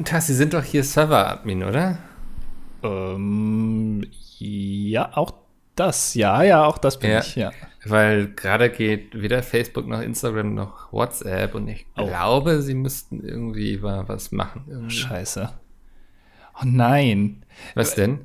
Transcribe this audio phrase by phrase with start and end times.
[0.00, 1.98] guten Tag, Sie sind doch hier Server-Admin, oder?
[2.82, 4.02] Ähm,
[4.38, 5.34] ja, auch
[5.76, 7.20] das, ja, ja, auch das bin Ja.
[7.20, 7.50] ich, ja.
[7.84, 12.06] Weil gerade geht weder Facebook noch Instagram noch WhatsApp und ich Oh.
[12.06, 14.64] glaube, Sie müssten irgendwie mal was machen.
[14.68, 14.90] Irgendwie.
[14.96, 15.50] Scheiße.
[16.54, 17.44] Oh nein.
[17.74, 18.20] Was denn?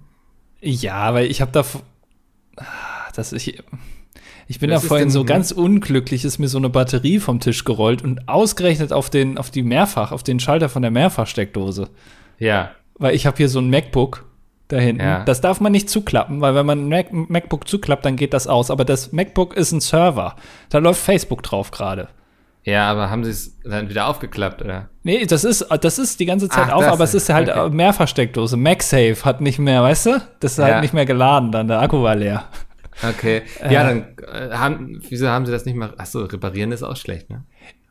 [0.62, 1.66] Ja, weil ich habe da
[2.58, 3.62] Ah, das ich
[4.48, 7.40] ich bin Was da vorhin denn, so ganz unglücklich, ist mir so eine Batterie vom
[7.40, 11.90] Tisch gerollt und ausgerechnet auf den auf die Mehrfach, auf den Schalter von der Mehrfachsteckdose.
[12.38, 12.72] Ja.
[12.98, 14.26] Weil ich habe hier so ein MacBook
[14.68, 15.02] da hinten.
[15.04, 15.24] Ja.
[15.26, 18.48] Das darf man nicht zuklappen, weil wenn man ein Mac MacBook zuklappt, dann geht das
[18.48, 18.72] aus.
[18.72, 20.36] Aber das MacBook ist ein Server.
[20.70, 22.08] Da läuft Facebook drauf gerade.
[22.64, 24.90] Ja, aber haben Sie es dann wieder aufgeklappt, oder?
[25.04, 27.70] Nee, das ist, das ist die ganze Zeit Ach, auf, aber es ist halt okay.
[27.70, 28.58] Mehrversteckdose.
[28.58, 30.22] MagSafe hat nicht mehr, weißt du?
[30.40, 30.66] Das ist Ja.
[30.66, 32.46] halt nicht mehr geladen, dann der Akku war leer.
[33.04, 33.44] Okay.
[33.70, 35.94] Ja, dann äh, haben, wieso haben Sie das nicht mal?
[35.98, 37.44] Achso, reparieren ist auch schlecht, ne?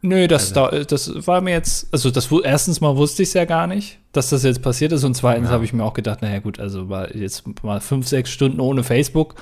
[0.06, 3.46] Nö, das, da, das war mir jetzt, also das erstens mal wusste ich es ja
[3.46, 6.40] gar nicht, dass das jetzt passiert ist und zweitens habe ich mir auch gedacht, naja
[6.40, 9.34] gut, also war jetzt mal fünf, sechs Stunden ohne Facebook.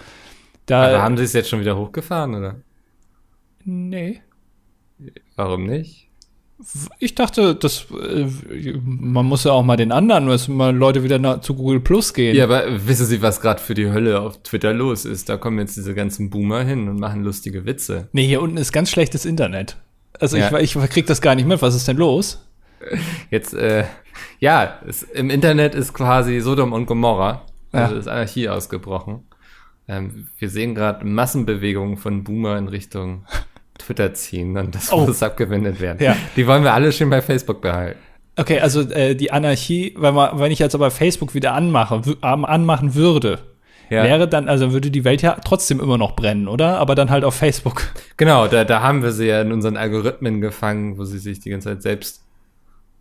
[0.67, 2.57] Da, Aber haben Sie es jetzt schon wieder hochgefahren, oder?
[3.65, 4.21] nee.
[5.35, 6.12] Warum nicht?
[6.99, 8.27] Ich dachte, das, äh,
[8.85, 12.37] man muss ja auch mal den anderen, dass mal Leute wieder zu Google Plus gehen.
[12.37, 15.29] Ja, aber wissen Sie, was gerade für die Hölle auf Twitter los ist?
[15.29, 18.09] Da kommen jetzt diese ganzen Boomer hin und machen lustige Witze.
[18.13, 19.77] Nee, hier unten ist ganz schlechtes Internet.
[20.21, 20.57] Also Ja.
[20.59, 21.63] ich, ich krieg das gar nicht mit.
[21.63, 22.47] Was ist denn los?
[23.31, 23.85] Jetzt, äh,
[24.41, 27.47] ja, es, im Internet ist quasi Sodom und Gomorra.
[27.73, 28.01] Also Ja.
[28.01, 29.25] ist Anarchie ausgebrochen.
[29.89, 33.25] Ähm, wir sehen gerade Massenbewegungen von Boomer in Richtung
[33.85, 35.05] Twitter ziehen und das Oh.
[35.07, 35.99] muss abgewendet werden.
[36.03, 36.17] Ja.
[36.37, 37.99] Die wollen wir alle schön bei Facebook behalten.
[38.37, 42.95] Okay, also äh, die Anarchie, wenn, man, wenn ich jetzt aber Facebook wieder anmache, anmachen
[42.95, 43.41] würde,
[43.91, 44.05] Ja.
[44.05, 46.79] wäre dann, also würde die Welt ja trotzdem immer noch brennen, oder?
[46.79, 47.83] Aber dann halt auf Facebook.
[48.17, 51.51] Genau, da, da haben wir sie ja in unseren Algorithmen gefangen, wo sie sich die
[51.51, 52.23] ganze Zeit selbst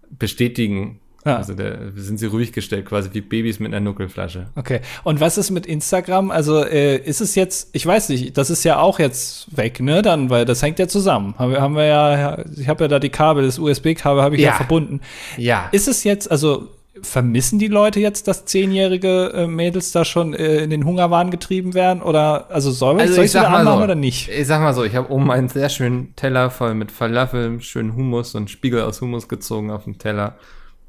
[0.10, 1.00] bestätigen.
[1.26, 1.38] Ja.
[1.38, 4.48] Also da sind sie ruhig gestellt, quasi wie Babys mit einer Nuckelflasche.
[4.56, 4.82] Okay.
[5.04, 6.32] Und was ist mit Instagram?
[6.32, 10.02] Also äh, ist es jetzt, ich weiß nicht, das ist ja auch jetzt weg, ne?
[10.02, 11.36] Dann, weil das hängt ja zusammen.
[11.38, 14.42] Haben wir, haben wir ja, ich habe ja da die Kabel, das USB-Kabel habe ich
[14.42, 14.50] ja.
[14.50, 14.56] Ja.
[14.56, 15.02] verbunden.
[15.38, 15.70] Ja.
[15.72, 16.70] Ist es jetzt, also
[17.02, 21.74] vermissen die Leute jetzt, dass zehnjährige äh, Mädels da schon äh, in den Hungerwahn getrieben
[21.74, 22.02] werden?
[22.02, 24.30] Oder also soll, Also soll ich wieder anmachen so, oder nicht?
[24.30, 27.96] Ich sag mal so, ich habe oben einen sehr schönen Teller voll mit Falafel, schönen
[27.96, 30.36] Hummus und Spiegel aus Hummus gezogen auf dem Teller.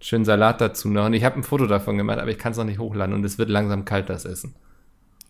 [0.03, 1.07] Schönen Salat dazu noch.
[1.07, 3.25] Und ich habe ein Foto davon gemacht, aber ich kann es noch nicht hochladen und
[3.25, 4.55] es wird langsam kalt, das Essen.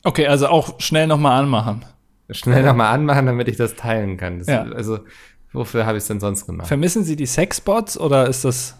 [0.02, 1.84] Okay, also auch schnell nochmal anmachen.
[2.30, 4.38] Schnell nochmal anmachen, damit ich das teilen kann.
[4.38, 4.62] Das, Ja.
[4.62, 5.00] Also,
[5.52, 6.66] wofür habe ich es denn sonst gemacht?
[6.68, 8.78] Vermissen Sie die Sexbots oder ist das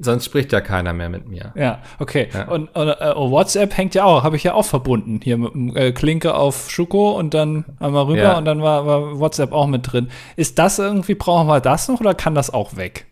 [0.00, 1.52] sonst spricht ja keiner mehr mit mir.
[1.54, 2.28] Ja, okay.
[2.32, 2.48] Ja.
[2.48, 5.20] Und, und äh, WhatsApp hängt ja auch, habe ich ja auch verbunden.
[5.22, 8.38] Hier mit dem äh, Klinke auf Schuko und dann einmal rüber Ja.
[8.38, 10.08] und dann war, war WhatsApp auch mit drin.
[10.36, 13.06] Ist das irgendwie, brauchen wir das noch oder kann das auch weg?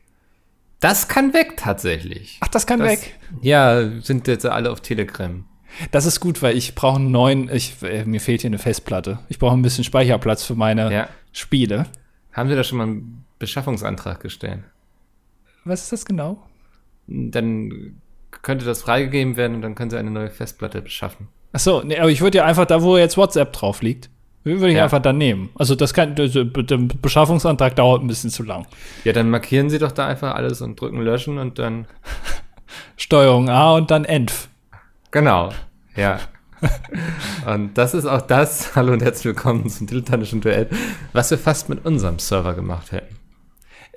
[0.81, 2.39] Das kann weg tatsächlich.
[2.41, 3.19] Ach, das kann Das, weg.
[3.43, 5.45] Ja, sind jetzt alle auf Telegram.
[5.93, 9.21] Das ist gut, weil ich brauche einen neuen, ich, äh, mir fehlt hier eine Festplatte.
[9.29, 11.09] Ich brauche ein bisschen Speicherplatz für meine Ja.
[11.33, 11.87] Spiele.
[12.33, 14.61] Haben Sie da schon mal einen Beschaffungsantrag gestellt?
[15.65, 16.43] Was ist das genau?
[17.07, 18.01] Dann
[18.43, 21.29] könnte das freigegeben werden und dann können Sie eine neue Festplatte beschaffen.
[21.53, 24.09] Ach so, nee, aber ich würde ja einfach da, wo jetzt WhatsApp drauf liegt,
[24.45, 24.85] würde ich Ja.
[24.85, 25.51] einfach dann nehmen.
[25.55, 26.29] Also das kann, der,
[27.03, 28.67] Beschaffungsantrag dauert ein bisschen zu lang.
[29.05, 31.87] Ja, dann markieren Sie doch da einfach alles und drücken löschen und dann.
[32.97, 34.49] Steuerung A und dann Env.
[35.11, 35.51] Genau.
[35.97, 36.21] Ja.
[37.47, 40.69] und das ist auch das, hallo und herzlich willkommen zum dilettantischen Duell,
[41.13, 43.17] was wir fast mit unserem Server gemacht hätten.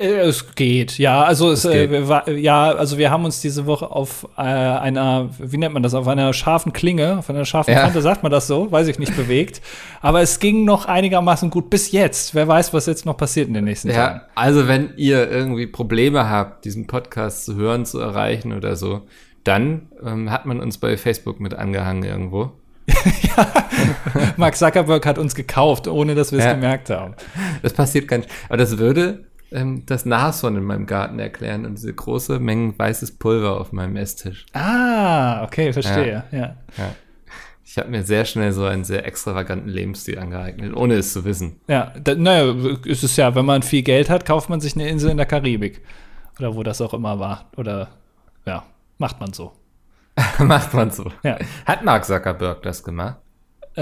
[0.03, 1.23] Äh, Es geht, ja.
[1.23, 1.91] Also es, geht.
[1.91, 5.81] äh, war, ja, also wir haben uns diese Woche auf äh, einer, wie nennt man
[5.83, 7.81] das, auf einer scharfen Klinge, auf einer scharfen Ja.
[7.81, 9.61] Kante, sagt man das so, weiß ich nicht, bewegt.
[10.01, 12.35] Aber es ging noch einigermaßen gut bis jetzt.
[12.35, 14.17] Wer weiß, was jetzt noch passiert in den nächsten Tagen.
[14.21, 19.01] Ja, also wenn ihr irgendwie Probleme habt, diesen Podcast zu hören, zu erreichen oder so,
[19.43, 22.51] dann ähm, hat man uns bei Facebook mit angehangen irgendwo.
[24.37, 26.53] Mark Zuckerberg hat uns gekauft, ohne dass wir es Ja.
[26.53, 27.13] gemerkt haben.
[27.61, 28.29] Das passiert gar nicht.
[28.49, 33.17] Aber das würde ähm, das Nashorn in meinem Garten erklären und diese große Mengen weißes
[33.17, 34.45] Pulver auf meinem Esstisch.
[34.53, 36.23] Ah, okay, verstehe.
[36.31, 36.55] Ja.
[36.77, 36.95] Ja.
[37.65, 41.59] Ich habe mir sehr schnell so einen sehr extravaganten Lebensstil angeeignet, ohne es zu wissen.
[41.67, 42.53] Ja, da, naja,
[42.85, 45.25] ist es ja, wenn man viel Geld hat, kauft man sich eine Insel in der
[45.25, 45.81] Karibik.
[46.37, 47.49] Oder wo das auch immer war.
[47.57, 47.87] Oder
[48.45, 48.63] ja,
[48.97, 49.53] macht man so.
[50.37, 51.11] Macht man so.
[51.23, 51.39] Ja.
[51.65, 53.17] Hat Mark Zuckerberg das gemacht?
[53.75, 53.81] Äh,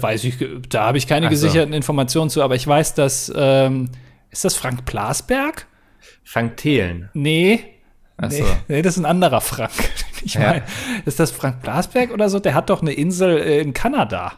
[0.00, 0.36] weiß ich,
[0.68, 1.34] da habe ich keine Ach so.
[1.34, 3.90] gesicherten Informationen zu, aber ich weiß, dass, ähm,
[4.32, 5.66] ist das Frank Blasberg?
[6.24, 7.10] Frank Thelen.
[7.14, 7.60] Nee.
[8.16, 8.44] Ach nee, so.
[8.68, 9.70] nee, das ist ein anderer Frank.
[10.24, 10.40] Ich Ja.
[10.40, 10.62] meine,
[11.04, 12.38] ist das Frank Blasberg oder so?
[12.38, 14.34] Der hat doch eine Insel äh, in Kanada.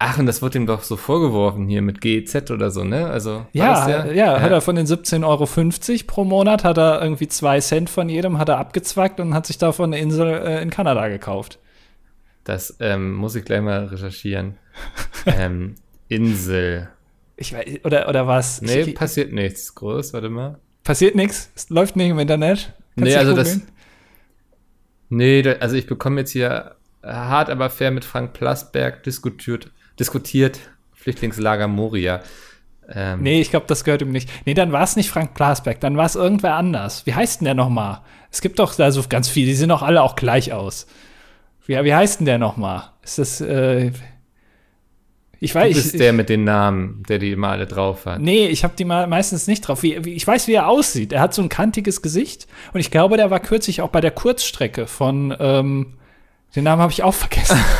[0.00, 3.06] Ach, und das wird ihm doch so vorgeworfen hier mit GEZ oder so, ne?
[3.06, 4.14] Also, war Ja, das der?
[4.16, 8.08] ja, hat er von den 17,50 Euro pro Monat, hat er irgendwie zwei Cent von
[8.08, 11.60] jedem, hat er abgezwackt und hat sich davon eine Insel äh, in Kanada gekauft.
[12.42, 14.58] Das ähm, muss ich gleich mal recherchieren.
[15.26, 15.76] ähm,
[16.08, 16.88] Insel.
[17.42, 18.62] Ich weiß, oder, oder was?
[18.62, 19.74] Nee, ich, passiert nichts.
[19.74, 20.60] Groß, warte mal.
[20.84, 21.50] passiert nichts?
[21.56, 22.72] Es läuft nicht im Internet?
[22.94, 23.68] Nee, du also das- googeln?
[25.08, 30.60] Nee, da, also ich bekomme jetzt hier hart aber fair mit Frank Plasberg diskutiert, diskutiert
[30.92, 32.20] Flüchtlingslager Moria.
[32.88, 34.30] Ähm, Nee, ich glaube, das gehört ihm nicht.
[34.46, 37.06] Nee, dann war es nicht Frank Plasberg, dann war es irgendwer anders.
[37.06, 38.02] Wie heißt denn der nochmal?
[38.30, 40.86] Es gibt doch da so ganz viele, die sehen doch alle auch gleich aus.
[41.66, 42.84] Wie, wie heißt denn der nochmal?
[43.02, 43.90] Ist das, äh,
[45.42, 48.20] ich Du weiß, bist ich, der mit den Namen, der die immer alle drauf hat.
[48.20, 49.82] Nee, ich habe die mal meistens nicht drauf.
[49.82, 51.12] Wie, wie, ich weiß, wie er aussieht.
[51.12, 54.12] Er hat so ein kantiges Gesicht und ich glaube, der war kürzlich auch bei der
[54.12, 55.94] Kurzstrecke von, ähm,
[56.54, 57.58] den Namen habe ich auch vergessen.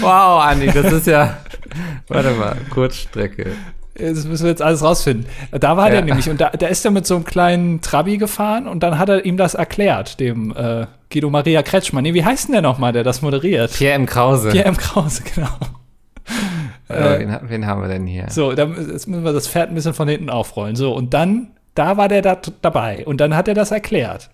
[0.00, 1.38] Wow, Andi, das ist ja.
[2.08, 3.52] Warte mal, Kurzstrecke.
[3.94, 5.26] Das müssen wir jetzt alles rausfinden.
[5.50, 6.04] Da war der Ja.
[6.04, 9.08] nämlich und da, da ist er mit so einem kleinen Trabi gefahren und dann hat
[9.08, 12.04] er ihm das erklärt, dem äh, Guido Maria Kretschmann.
[12.04, 13.72] Nee, wie heißt denn der nochmal, der das moderiert?
[13.72, 14.06] Pierre M.
[14.06, 14.50] Krause.
[14.50, 14.76] Pierre M.
[14.76, 15.48] Krause, genau.
[16.88, 18.26] Äh, wen, ha- wen haben wir denn hier?
[18.30, 20.76] So, dann, jetzt müssen wir das Pferd ein bisschen von hinten aufrollen.
[20.76, 24.30] So, und dann, da war der da dabei und dann hat er das erklärt.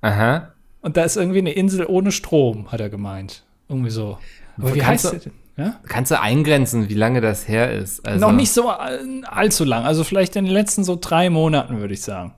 [0.00, 0.48] Aha.
[0.80, 3.42] Und da ist irgendwie eine Insel ohne Strom, hat er gemeint.
[3.68, 4.18] Irgendwie so.
[4.56, 5.32] Aber wie heißt du- der denn?
[5.58, 5.80] Ja?
[5.88, 8.06] Kannst du eingrenzen, wie lange das her ist?
[8.06, 9.84] Also, Noch nicht so all- allzu lang.
[9.84, 12.34] Also vielleicht in den letzten so drei Monaten, würde ich sagen.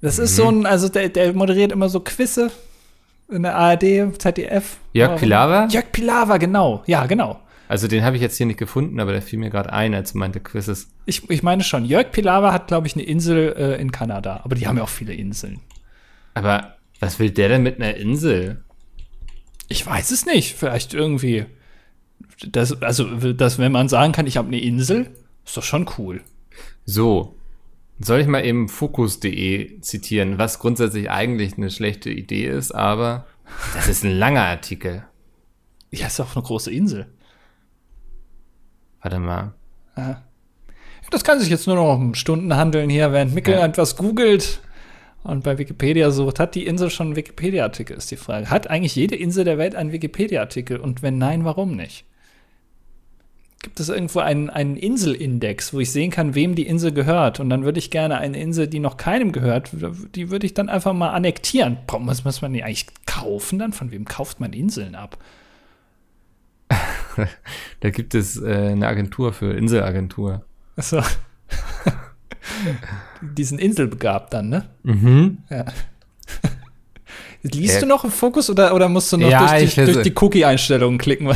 [0.00, 0.36] Das ist Mhm.
[0.36, 2.50] so ein, also der, der moderiert immer so Quizze
[3.28, 4.76] in der ARD, ZDF.
[4.92, 5.20] Jörg Warum?
[5.20, 5.66] Pilawa?
[5.68, 6.82] Jörg Pilawa, genau.
[6.86, 7.40] Ja, genau.
[7.68, 10.12] Also den habe ich jetzt hier nicht gefunden, aber der fiel mir gerade ein, als
[10.12, 10.88] du meinte Quizzes.
[11.06, 14.40] Ich, ich meine schon, Jörg Pilawa hat, glaube ich, eine Insel äh, in Kanada.
[14.44, 15.58] Aber die haben ja auch viele Inseln.
[16.34, 18.62] Aber was will der denn mit einer Insel?
[19.68, 20.54] Ich weiß es nicht.
[20.54, 21.46] Vielleicht irgendwie.
[22.44, 25.10] Das, also, das, wenn man sagen kann, ich habe eine Insel,
[25.44, 26.20] ist doch schon cool.
[26.84, 27.36] So,
[27.98, 33.26] soll ich mal eben Focus.de zitieren, was grundsätzlich eigentlich eine schlechte Idee ist, aber
[33.74, 35.04] das ist ein langer Artikel.
[35.90, 37.06] Ja, ist auch eine große Insel.
[39.00, 39.54] Warte mal.
[41.10, 43.64] Das kann sich jetzt nur noch um Stunden handeln hier, während Mikkel Ja.
[43.64, 44.60] etwas googelt
[45.22, 46.38] und bei Wikipedia sucht.
[46.40, 48.50] Hat die Insel schon einen Wikipedia-Artikel, ist die Frage.
[48.50, 50.78] Hat eigentlich jede Insel der Welt einen Wikipedia-Artikel?
[50.78, 52.04] Und wenn nein, warum nicht?
[53.62, 57.40] Gibt es irgendwo einen, einen Inselindex, wo ich sehen kann, wem die Insel gehört?
[57.40, 59.70] Und dann würde ich gerne eine Insel, die noch keinem gehört,
[60.14, 61.78] die würde ich dann einfach mal annektieren.
[61.86, 63.72] Boah, muss, muss man die eigentlich kaufen dann?
[63.72, 65.18] Von wem kauft man Inseln ab?
[67.80, 70.44] Da gibt es äh, eine Agentur für Inselagentur.
[70.76, 71.00] Achso.
[73.22, 74.68] die sind inselbegabt dann, ne?
[74.82, 75.38] Mhm.
[75.48, 75.64] Ja.
[77.52, 77.80] Liest Ja.
[77.80, 80.14] du noch im Fokus oder, oder musst du noch Ja, durch ich die, durch die
[80.14, 81.32] Cookie-Einstellungen klicken?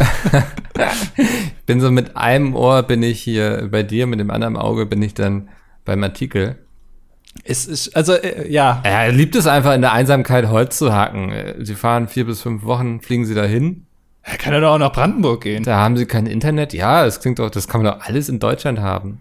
[1.66, 5.02] Bin so mit einem Ohr bin ich hier bei dir, mit dem anderen Auge bin
[5.02, 5.48] ich dann
[5.84, 6.58] beim Artikel.
[7.44, 8.80] es ist, also, äh, ja.
[8.84, 11.30] Er liebt es einfach in der Einsamkeit Holz zu hacken.
[11.32, 13.86] Äh, Sie fahren vier bis fünf Wochen, fliegen sie dahin.
[14.22, 15.62] Er kann ja doch auch nach Brandenburg gehen.
[15.64, 16.72] Da haben sie kein Internet.
[16.74, 19.20] Ja, das klingt doch, das kann man doch alles in Deutschland haben.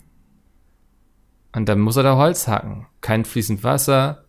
[1.55, 2.85] Und dann muss er da Holz hacken.
[3.01, 4.25] Kein fließend Wasser.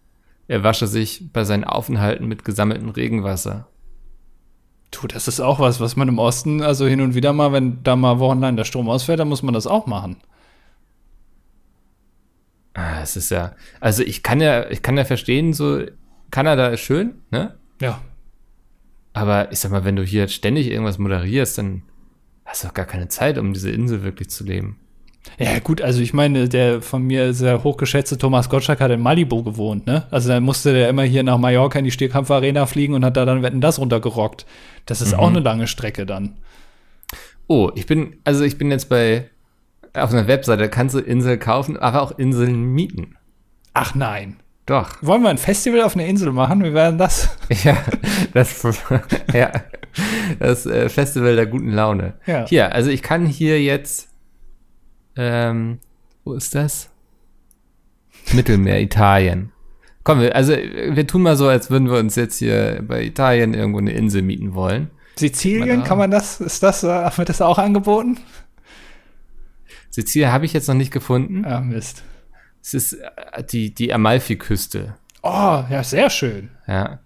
[0.51, 3.69] Er wasche sich bei seinen Aufenthalten mit gesammeltem Regenwasser.
[4.91, 7.85] Du, das ist auch was, was man im Osten, also hin und wieder mal, wenn
[7.85, 10.17] da mal wochenlang der Strom ausfällt, dann muss man das auch machen.
[12.75, 15.85] Ah, es ist ja, also ich kann ja, ich kann ja verstehen, so
[16.33, 17.57] Kanada ist schön, ne?
[17.81, 18.01] Ja.
[19.13, 21.85] Aber ich sag mal, wenn du hier ständig irgendwas moderierst, dann
[22.45, 24.81] hast du doch gar keine Zeit, um diese Insel wirklich zu leben.
[25.39, 29.43] Ja, gut, also ich meine, der von mir sehr hochgeschätzte Thomas Gottschalk hat in Malibu
[29.43, 30.07] gewohnt, ne?
[30.11, 33.25] Also dann musste der immer hier nach Mallorca in die Stierkampf-Arena fliegen und hat da
[33.25, 34.47] dann Wetten das runtergerockt.
[34.87, 36.39] Das ist auch eine lange Strecke dann.
[37.47, 39.29] Oh, ich bin, also ich bin jetzt bei,
[39.93, 43.17] auf einer Webseite, da kannst du Insel kaufen, aber auch Inseln mieten.
[43.75, 44.37] Ach nein.
[44.67, 45.03] Doch.
[45.03, 46.63] Wollen wir ein Festival auf einer Insel machen?
[46.63, 47.37] Wie wäre denn das?
[47.65, 47.77] Ja,
[48.33, 48.63] das,
[49.35, 49.51] ja,
[50.39, 52.15] das äh, Festival der guten Laune.
[52.25, 52.47] Ja.
[52.47, 54.10] Hier, also ich kann hier jetzt,
[55.21, 55.79] ähm,
[56.25, 56.89] wo ist das?
[58.33, 59.53] Mittelmeer, Italien.
[60.03, 63.53] Komm, wir, also wir tun mal so, als würden wir uns jetzt hier bei Italien
[63.53, 64.91] irgendwo eine Insel mieten wollen.
[65.17, 66.41] Sizilien, kann man das?
[66.41, 68.19] Ist das, äh, wird das auch angeboten?
[69.91, 71.45] Sizilien habe ich jetzt noch nicht gefunden.
[71.45, 72.03] Ah, Mist.
[72.63, 74.95] Es ist äh, die, die Amalfi-Küste.
[75.23, 76.51] Oh, ja, sehr schön.
[76.67, 77.01] Ja.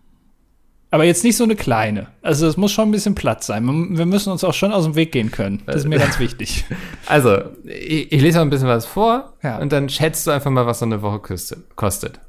[0.94, 2.06] Aber jetzt nicht so eine kleine.
[2.22, 3.66] Also es muss schon ein bisschen Platz sein.
[3.98, 5.60] Wir müssen uns auch schon aus dem Weg gehen können.
[5.66, 6.64] Das ist mir ganz wichtig.
[7.06, 9.58] Also, ich, ich lese mal ein bisschen was vor Ja.
[9.58, 11.18] und dann schätzt du einfach mal, was so eine Woche
[11.74, 12.20] kostet.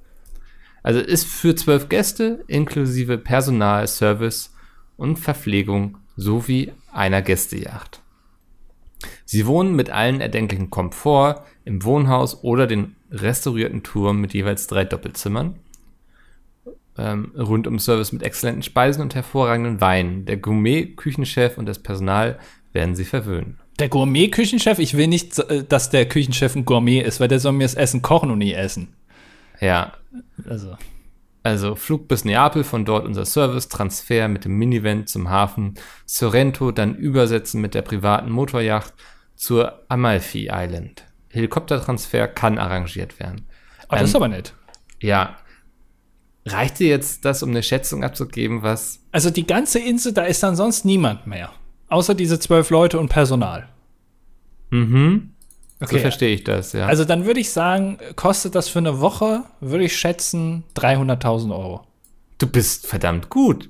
[0.82, 4.52] Also ist für zwölf Gäste inklusive Personal, Service
[4.98, 8.02] und Verpflegung sowie einer Gästejacht.
[9.26, 14.86] Sie wohnen mit allen erdenklichen Komfort im Wohnhaus oder den restaurierten Turm mit jeweils drei
[14.86, 15.60] Doppelzimmern.
[16.98, 20.26] Ähm, rundum Service mit exzellenten Speisen und hervorragenden Weinen.
[20.26, 22.40] Der Gourmet-Küchenchef und das Personal
[22.72, 23.60] werden sie verwöhnen.
[23.80, 27.52] Der Gourmet-Küchenchef, ich will nicht, äh, dass der Küchenchef ein Gourmet ist, weil der soll
[27.52, 28.94] mir das Essen kochen und nie essen.
[29.60, 29.94] Ja,
[30.50, 30.78] Also,
[31.44, 35.76] Also Flug bis Neapel, von dort unser Service, Transfer mit dem Minivan zum Hafen
[36.06, 38.94] Sorrento, dann Übersetzen mit der privaten Motorjacht
[39.36, 41.04] zur Amalfi Island.
[41.30, 43.48] Helikoptertransfer kann arrangiert werden.
[43.84, 44.54] oh, das Ähm, ist aber nett.
[45.02, 45.36] Ja.
[46.46, 49.00] Reicht dir jetzt das, um eine Schätzung abzugeben, was.
[49.12, 51.52] Also die ganze Insel, da ist dann sonst niemand mehr.
[51.90, 53.68] Außer diese zwölf Leute und Personal.
[54.70, 55.32] Mhm.
[55.80, 56.00] So Okay.
[56.00, 56.86] verstehe ich das, ja.
[56.88, 61.86] Also dann würde ich sagen, kostet das für eine Woche, würde ich schätzen, 300.000 Euro.
[62.38, 63.70] du bist verdammt gut.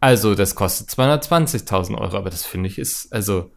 [0.00, 3.50] Also, das kostet 220.000 Euro, aber das finde ich ist, also,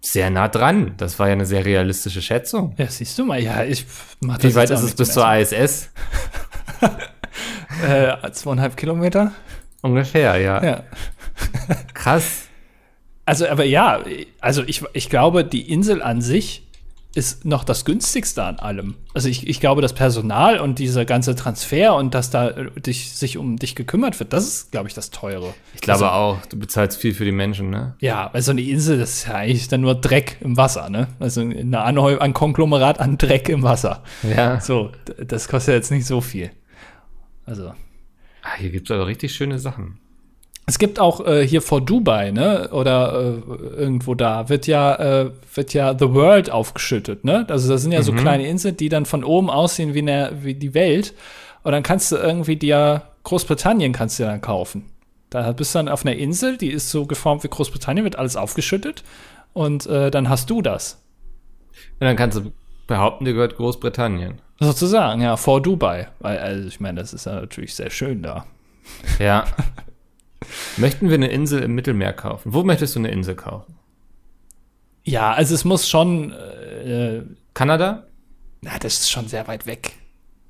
[0.00, 0.94] sehr nah dran.
[0.96, 2.74] Das war ja eine sehr realistische Schätzung.
[2.76, 3.86] Ja, siehst du mal, ja, ich
[4.20, 5.24] mach Wie weit ist es bis zur.
[5.32, 5.90] ISS?
[7.86, 9.30] Äh, zweieinhalb Kilometer?
[9.82, 10.64] Ungefähr, ja.
[10.64, 10.82] Ja.
[11.94, 12.48] Krass.
[13.24, 14.00] Also, aber ja,
[14.40, 16.66] also ich, ich glaube, die Insel an sich
[17.14, 18.94] ist noch das günstigste an allem.
[19.14, 23.12] Also ich, ich glaube, das Personal und dieser ganze Transfer und dass da äh, dich,
[23.12, 25.54] sich um dich gekümmert wird, das ist, glaube ich, das Teure.
[25.74, 27.96] Ich glaube also, auch, du bezahlst viel für die Menschen, ne?
[28.00, 31.08] Ja, weil so eine Insel, das ist ja eigentlich dann nur Dreck im Wasser, ne?
[31.18, 34.02] Also eine Anhäu ein Konglomerat an Dreck im Wasser.
[34.22, 34.60] Ja.
[34.60, 34.92] So,
[35.26, 36.50] das kostet jetzt nicht so viel.
[37.48, 37.72] Also.
[38.42, 39.98] Ah, hier gibt es aber richtig schöne Sachen.
[40.66, 42.68] Es gibt auch äh, hier vor Dubai, ne?
[42.72, 47.46] Oder äh, irgendwo da wird ja äh, wird ja The World aufgeschüttet, ne?
[47.48, 50.54] Also das sind ja so kleine Inseln, die dann von oben aussehen wie, ne, wie
[50.54, 51.14] die Welt.
[51.62, 54.84] Und dann kannst du irgendwie dir Großbritannien kannst du dann kaufen.
[55.30, 58.36] Da bist du dann auf einer Insel, die ist so geformt wie Großbritannien, wird alles
[58.36, 59.04] aufgeschüttet
[59.52, 61.02] und äh, dann hast du das.
[62.00, 62.52] Und dann kannst du
[62.88, 64.40] behaupten, dir gehört Großbritannien.
[64.58, 66.08] Sozusagen, ja, vor Dubai.
[66.18, 68.44] Weil, also ich meine, das ist ja natürlich sehr schön da.
[69.20, 69.44] Ja.
[70.76, 72.52] Möchten wir eine Insel im Mittelmeer kaufen?
[72.54, 73.76] Wo möchtest du eine Insel kaufen?
[75.04, 77.22] Ja, also es muss schon, äh,
[77.54, 78.04] Kanada?
[78.60, 79.92] na, das ist schon sehr weit weg.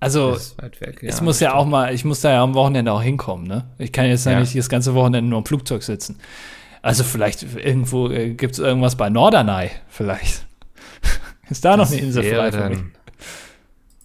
[0.01, 1.03] Also weit weg.
[1.03, 3.65] es muss ja auch mal, ich muss da ja am Wochenende auch hinkommen, ne?
[3.79, 4.41] Ich kann jetzt ja Ja.
[4.41, 6.19] nicht das ganze Wochenende nur im Flugzeug sitzen.
[6.83, 10.47] Also vielleicht irgendwo äh, gibt es irgendwas bei Norderney, vielleicht.
[11.51, 12.79] Ist da noch eine Insel frei für mich?
[12.79, 12.93] dann,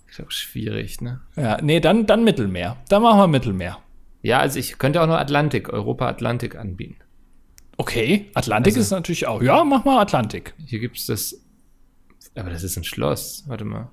[0.10, 1.22] Ich glaube, schwierig, ne?
[1.36, 2.78] Ja, nee, dann, dann Mittelmeer.
[2.90, 3.80] Dann machen wir Mittelmeer.
[4.22, 6.96] Ja, also ich könnte auch noch Atlantik, Europa-Atlantik anbieten.
[7.78, 9.42] Okay, Atlantik Also- ist natürlich auch.
[9.42, 10.54] Ja, mach mal Atlantik.
[10.66, 11.40] Hier gibt es das.
[12.36, 13.44] Aber das ist ein Schloss.
[13.48, 13.90] Warte mal.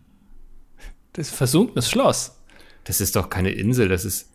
[1.14, 2.38] Das ist versunkenes Schloss.
[2.84, 4.28] Das ist doch keine Insel, das ist.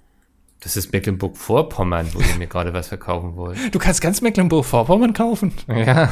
[0.62, 3.58] Das ist Mecklenburg-Vorpommern, wo ihr mir gerade was verkaufen wollt.
[3.74, 5.54] Du kannst ganz Mecklenburg-Vorpommern kaufen.
[5.68, 6.10] Ja.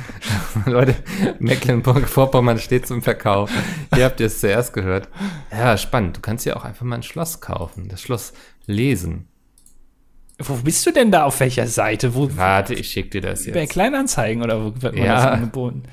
[0.66, 0.96] Leute,
[1.38, 3.50] Mecklenburg-Vorpommern steht zum Verkauf.
[3.96, 5.08] Ihr habt es zuerst gehört.
[5.52, 6.16] Ja, spannend.
[6.16, 7.88] Du kannst ja auch einfach mal ein Schloss kaufen.
[7.88, 8.32] Das Schloss
[8.66, 9.28] lesen.
[10.40, 12.14] Wo bist du denn da auf welcher Seite?
[12.16, 13.70] Wo, Warte, ich schick dir das Bei jetzt.
[13.72, 15.14] Kleinanzeigen oder wo wird man Ja.
[15.14, 15.84] das angeboten?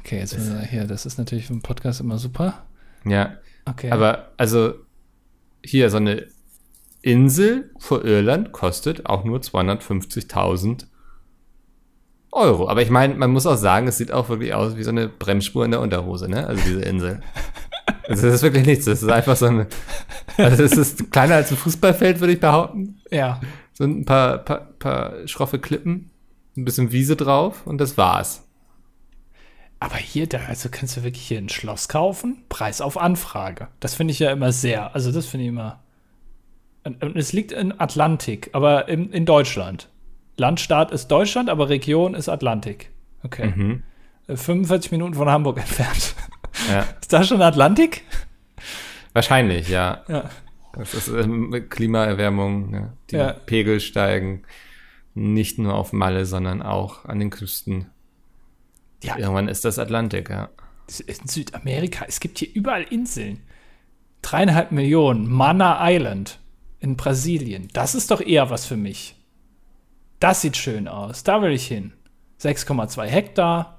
[0.00, 2.64] Okay, jetzt wir hier, das ist natürlich für einen Podcast immer super.
[3.04, 3.34] Ja.
[3.66, 3.90] Okay.
[3.90, 4.74] Aber, also,
[5.62, 6.26] hier, so eine
[7.04, 10.86] Insel vor Irland kostet auch nur 250.000
[12.32, 12.68] Euro.
[12.68, 15.08] Aber ich meine, man muss auch sagen, es sieht auch wirklich aus wie so eine
[15.08, 16.46] Bremsspur in der Unterhose, ne?
[16.46, 17.20] Also diese Insel.
[18.06, 18.84] Also das ist wirklich nichts.
[18.84, 19.66] Das ist einfach so eine.
[20.36, 23.00] Also es ist kleiner als ein Fußballfeld, würde ich behaupten.
[23.10, 23.40] ja.
[23.72, 26.10] So ein paar, paar, paar schroffe Klippen,
[26.56, 28.46] ein bisschen Wiese drauf und das war's.
[29.80, 32.44] Aber hier, da, also kannst du wirklich hier ein Schloss kaufen?
[32.48, 33.68] Preis auf Anfrage.
[33.80, 35.83] Das finde ich ja immer sehr, also das finde ich immer.
[36.84, 39.88] Und, und es liegt in Atlantik, aber in, in Deutschland.
[40.36, 42.90] Landstaat ist Deutschland, aber Region ist Atlantik.
[43.22, 43.52] Okay.
[43.54, 43.82] Mhm.
[44.26, 46.14] Äh, 45 Minuten von Hamburg entfernt.
[46.70, 46.86] Ja.
[47.00, 48.02] ist da schon Atlantik?
[49.12, 50.04] Wahrscheinlich, ja.
[50.08, 50.30] Ja.
[50.74, 52.92] Das ist ähm, Klimaerwärmung, ne?
[53.10, 53.32] die Ja.
[53.32, 54.42] Pegel steigen
[55.14, 57.86] nicht nur auf Malle, sondern auch an den Küsten.
[59.02, 59.16] Ja.
[59.16, 60.50] Irgendwann ist das Atlantik, ja.
[61.06, 63.40] In Südamerika, es gibt hier überall Inseln.
[64.22, 66.40] Dreieinhalb Millionen, Mana Island
[66.84, 67.68] in Brasilien.
[67.72, 69.16] Das ist doch eher was für mich.
[70.20, 71.24] Das sieht schön aus.
[71.24, 71.92] Da will ich hin.
[72.40, 73.78] 6,2 Hektar.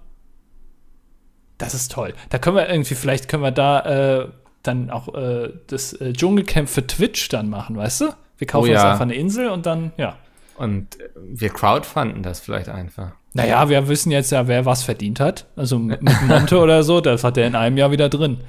[1.60, 2.16] Das ist toll.
[2.30, 4.30] Da können wir irgendwie, vielleicht können wir da äh,
[4.64, 8.06] dann auch äh, das äh, Dschungelcamp für Twitch dann machen, weißt du?
[8.40, 8.92] Wir kaufen Oh uns ja.
[8.92, 10.18] einfach eine Insel und dann, ja.
[10.58, 13.12] Und wir crowdfunden das vielleicht einfach.
[13.34, 15.46] Naja, wir wissen jetzt ja, wer was verdient hat.
[15.56, 18.40] Also mit Monte oder so, das hat er in einem Jahr wieder drin.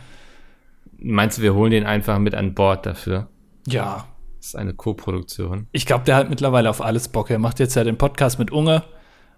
[0.99, 3.29] Meinst du, wir holen den einfach mit an Bord dafür?
[3.67, 4.07] Ja,
[4.47, 5.67] Das ist eine Co-Produktion.
[5.73, 7.31] Ich glaube, der hat mittlerweile auf alles Bock.
[7.31, 8.85] Er macht jetzt ja den Podcast mit Unge.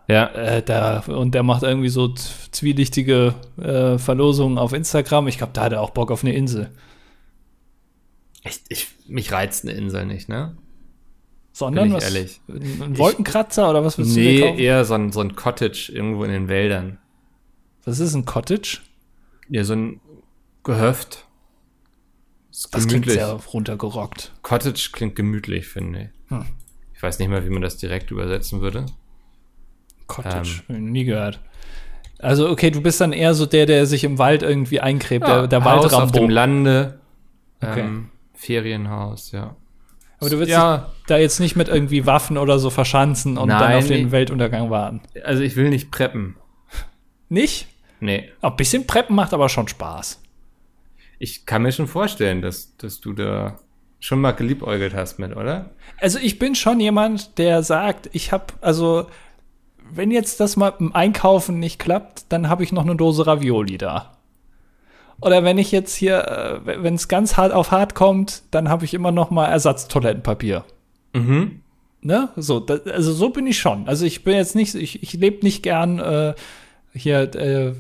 [0.07, 0.27] Ja.
[0.35, 5.27] Äh, da, und der macht irgendwie so zwielichtige äh, Verlosungen auf Instagram.
[5.29, 6.71] Ich glaube, da hat er auch Bock auf eine Insel.
[8.45, 10.59] Ich, ich, mich reizt eine Insel nicht, ne?
[11.53, 12.15] Sondern Bin ich was?
[12.15, 12.41] ehrlich.
[12.47, 16.25] Ein, Wolkenkratzer oder was willst du dir Nee, eher so ein, so ein Cottage irgendwo
[16.25, 16.99] in den Wäldern.
[17.87, 18.81] Was ist ein Cottage?
[19.49, 20.03] Ja, so ein
[20.65, 21.28] Gehöft.
[22.63, 23.15] Das klingt gemütlich.
[23.15, 24.33] sehr runtergerockt.
[24.43, 26.31] Cottage klingt gemütlich, finde ich.
[26.31, 26.45] Hm.
[26.95, 28.87] Ich weiß nicht mal, wie man das direkt übersetzen würde.
[30.09, 31.41] Cottage, nie gehört.
[32.19, 35.47] Also, okay, du bist dann eher so der, der sich im Wald irgendwie eingräbt, der,
[35.47, 36.99] der Haus auf dem Lande.
[37.61, 37.81] Okay.
[37.81, 39.55] Ähm, Ferienhaus, ja.
[40.19, 43.61] Aber du willst ja, da jetzt nicht mit irgendwie Waffen oder so verschanzen und dann
[43.61, 44.13] Nein, auf den nee.
[44.13, 45.01] Weltuntergang warten.
[45.23, 46.37] also ich will nicht preppen.
[47.29, 47.69] Nicht?
[48.01, 48.31] Nee.
[48.41, 50.21] Ein bisschen Preppen macht aber schon Spaß.
[51.19, 53.59] Ich kann mir schon vorstellen, dass, dass du da
[54.01, 55.71] schon mal geliebäugelt hast mit, oder?
[56.01, 59.07] Also ich bin schon jemand, der sagt, ich habe, also
[59.91, 63.79] wenn jetzt das mal im Einkaufen nicht klappt, dann habe ich noch eine Dose Ravioli
[63.79, 64.19] da.
[65.21, 68.85] Oder wenn ich jetzt hier, äh, wenn es ganz hart auf hart kommt, dann habe
[68.85, 70.65] ich immer noch mal Ersatztoilettenpapier.
[71.13, 71.63] Mhm.
[72.01, 72.29] Ne?
[72.37, 73.89] So, da, also so bin ich schon.
[73.89, 76.35] Also ich bin jetzt nicht, ich, ich lebe nicht gern äh,
[76.95, 77.73] hier äh,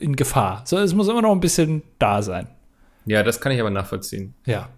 [0.00, 0.62] in Gefahr.
[0.64, 2.48] So, es muss immer noch ein bisschen da sein.
[3.06, 4.34] Ja, das kann ich aber nachvollziehen.
[4.46, 4.68] Ja.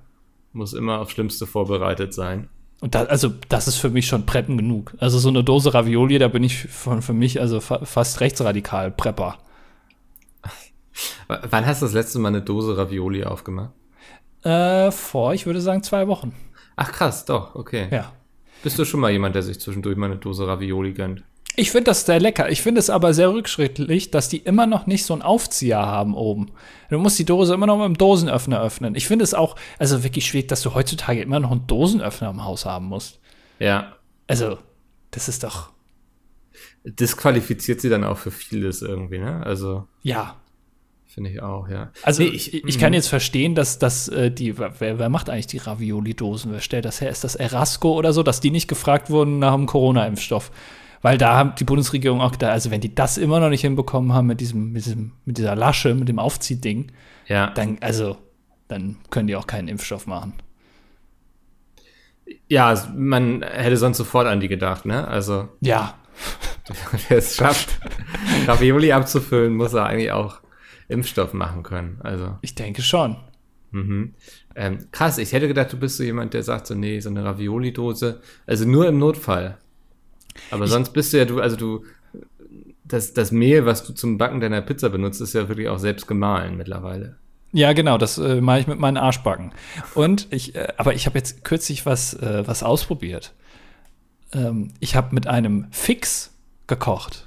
[0.53, 2.49] Muss immer aufs Schlimmste vorbereitet sein.
[2.81, 4.95] Und da, also, das ist für mich schon Preppen genug.
[4.99, 8.91] Also, so eine Dose Ravioli, da bin ich von, für mich also fa fast rechtsradikal
[8.91, 9.39] Prepper.
[11.29, 13.73] W wann hast du das letzte Mal eine Dose Ravioli aufgemacht?
[14.43, 16.35] Äh, vor, ich würde sagen, zwei Wochen.
[16.77, 17.89] Ach krass, doch, okay.
[17.91, 18.13] Ja.
[18.63, 21.25] Bist du schon mal jemand, der sich zwischendurch mal eine Dose Ravioli gönnt?
[21.57, 22.51] Ich finde das sehr lecker.
[22.51, 26.15] Ich finde es aber sehr rückschrittlich, dass die immer noch nicht so einen Aufzieher haben
[26.15, 26.53] oben.
[26.91, 28.95] Du musst die Dose immer noch mit dem Dosenöffner öffnen.
[28.95, 32.45] Ich finde es auch, also wirklich schwierig, dass du heutzutage immer noch einen Dosenöffner im
[32.45, 33.21] Haus haben musst.
[33.59, 33.97] Ja.
[34.27, 34.59] Also,
[35.11, 35.71] das ist doch,
[36.87, 39.45] Disqualifiziert sie dann auch für vieles irgendwie, ne?
[39.45, 40.37] Also, ja.
[41.05, 41.91] finde ich auch, ja.
[42.03, 45.49] Also Nee, ich, ich kann jetzt verstehen, dass, dass äh, die, wer, wer macht eigentlich
[45.49, 46.53] die Ravioli-Dosen?
[46.53, 47.11] Wer stellt das her?
[47.11, 50.53] Ist das Erasco oder so, dass die nicht gefragt wurden nach dem Corona-Impfstoff?
[51.07, 54.13] Weil da haben die Bundesregierung auch gedacht, also wenn die das immer noch nicht hinbekommen
[54.13, 56.91] haben mit diesem, mit diesem, mit dieser Lasche, mit dem Aufziehding,
[57.29, 57.51] Ja.
[57.51, 58.17] dann, also,
[58.67, 60.33] dann können die auch keinen Impfstoff machen.
[62.49, 65.07] Ja, man hätte sonst sofort an die gedacht, ne?
[65.07, 65.95] Also, Ja,
[67.09, 67.79] wer es schafft,
[68.49, 70.41] Ravioli abzufüllen, muss er eigentlich auch
[70.89, 72.01] Impfstoff machen können.
[72.03, 73.17] Also, ich denke schon.
[73.71, 74.15] mhm.
[74.57, 77.25] ähm, krass, ich hätte gedacht, du bist so jemand, der sagt so, nee, so eine
[77.25, 79.59] Ravioli-Dose, also nur im Notfall.
[80.51, 81.85] Aber sonst bist du ja du, also du,
[82.85, 86.07] das, das Mehl, was du zum Backen deiner Pizza benutzt, ist ja wirklich auch selbst
[86.07, 87.17] gemahlen mittlerweile.
[87.53, 89.53] Ja, genau, das äh, mache ich mit meinen Arschbacken.
[89.95, 93.33] Und ich, äh, aber ich habe jetzt kürzlich was, äh, was ausprobiert.
[94.33, 96.33] Ähm, ich habe mit einem Fix
[96.67, 97.27] gekocht.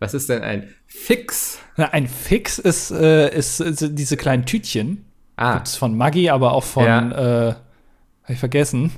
[0.00, 1.58] Was ist denn ein Fix?
[1.76, 5.04] Na, ein Fix ist, äh, ist, ist diese kleinen Tütchen.
[5.36, 7.48] Ah, Gibt's von Maggi, aber auch von, Ja.
[7.48, 7.54] äh,
[8.22, 8.92] hab ich vergessen,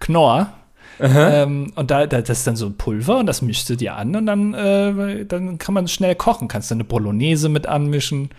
[0.00, 0.52] Knorr.
[1.00, 3.96] Ähm, und da, da, das ist dann so ein Pulver und das mischst du dir
[3.96, 6.48] an und dann, äh, dann kann man schnell kochen.
[6.48, 8.30] Kannst du eine Bolognese mit anmischen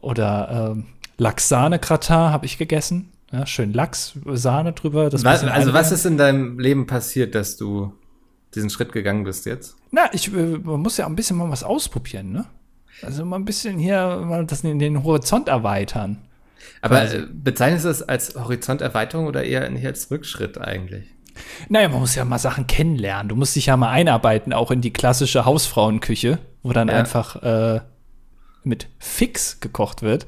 [0.00, 0.86] oder ähm,
[1.18, 3.10] Lachs-Sahne-Gratin habe ich gegessen.
[3.30, 5.10] Ja, schön Lachs, Sahne drüber.
[5.12, 7.94] Was, also was ist in deinem Leben passiert, dass du
[8.54, 9.76] diesen Schritt gegangen bist jetzt?
[9.90, 12.44] Na, ich, äh, man muss ja ein bisschen mal was ausprobieren, ne?
[13.00, 16.18] Also mal ein bisschen hier mal das in den Horizont erweitern.
[16.82, 17.16] Aber Quasi.
[17.16, 21.06] äh, bezeichnest du das als Horizonterweiterung oder eher nicht als Rückschritt eigentlich?
[21.68, 23.28] Naja, man muss ja mal Sachen kennenlernen.
[23.28, 26.94] Du musst dich ja mal einarbeiten, auch in die klassische Hausfrauenküche, wo dann Ja.
[26.94, 27.80] einfach äh,
[28.64, 30.26] mit Fix gekocht wird.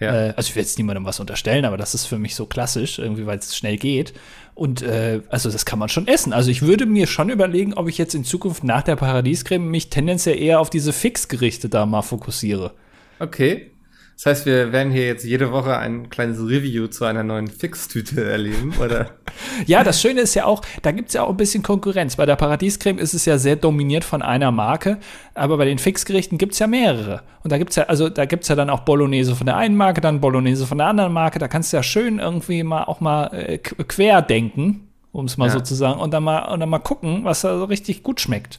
[0.00, 0.28] Ja.
[0.28, 2.98] Äh, also ich will jetzt niemandem was unterstellen, aber das ist für mich so klassisch,
[2.98, 4.12] irgendwie, weil es schnell geht.
[4.54, 6.32] Und äh, also das kann man schon essen.
[6.32, 9.90] Also ich würde mir schon überlegen, ob ich jetzt in Zukunft nach der Paradiescreme mich
[9.90, 12.72] tendenziell eher auf diese Fix-Gerichte da mal fokussiere.
[13.18, 13.70] Okay.
[14.16, 18.24] Das heißt, wir werden hier jetzt jede Woche ein kleines Review zu einer neuen Fix-Tüte
[18.24, 19.10] erleben, oder?
[19.66, 22.16] Ja, das Schöne ist ja auch, da gibt es ja auch ein bisschen Konkurrenz.
[22.16, 24.96] Bei der Paradiescreme ist es ja sehr dominiert von einer Marke,
[25.34, 27.20] aber bei den Fixgerichten gibt es ja mehrere.
[27.42, 29.58] Und da gibt es ja, also da gibt es ja dann auch Bolognese von der
[29.58, 31.38] einen Marke, dann Bolognese von der anderen Marke.
[31.38, 35.36] Da kannst du ja schön irgendwie mal auch mal äh, qu- quer denken, um es
[35.36, 35.52] mal Ja.
[35.52, 38.20] so zu sagen, und dann mal, und dann mal gucken, was da so richtig gut
[38.22, 38.58] schmeckt.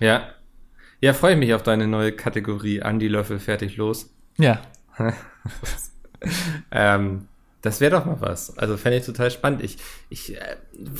[0.00, 0.22] Ja.
[1.00, 4.10] Ja, freue ich mich auf deine neue Kategorie Andi Löffel fertig los.
[4.38, 4.58] Ja.
[6.70, 7.28] Ähm,
[7.62, 8.56] das wäre doch mal was.
[8.58, 9.62] Also fände ich total spannend.
[9.62, 9.76] Ich,
[10.08, 10.56] ich äh,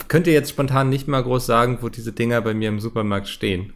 [0.08, 3.72] könnte jetzt spontan nicht mal groß sagen, wo diese Dinger bei mir im Supermarkt stehen.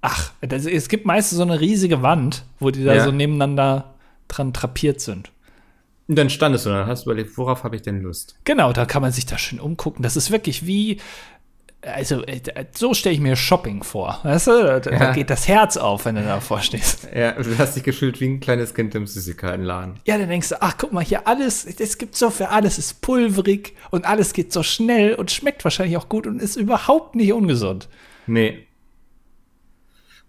[0.00, 3.04] Ach, das, es gibt meistens so eine riesige Wand, wo die da Ja.
[3.04, 3.94] so nebeneinander
[4.28, 5.30] dran trapiert sind.
[6.06, 8.36] Und dann standest du, dann hast du überlegt, worauf habe ich denn Lust?
[8.44, 10.02] Genau, da kann man sich da schön umgucken.
[10.02, 10.98] Das ist wirklich wie,
[11.82, 12.40] also äh,
[12.74, 14.18] so stelle ich mir Shopping vor.
[14.24, 15.12] Weißt du, da, da Ja.
[15.12, 17.08] geht das Herz auf, wenn du davor stehst.
[17.14, 20.00] Ja, du hast dich gefühlt wie ein kleines Kind im Süßigkeitenladen.
[20.04, 23.00] Ja, dann denkst du, ach guck mal hier, alles, es gibt so für alles ist
[23.00, 27.32] pulverig und alles geht so schnell und schmeckt wahrscheinlich auch gut und ist überhaupt nicht
[27.32, 27.88] ungesund.
[28.26, 28.66] Nee.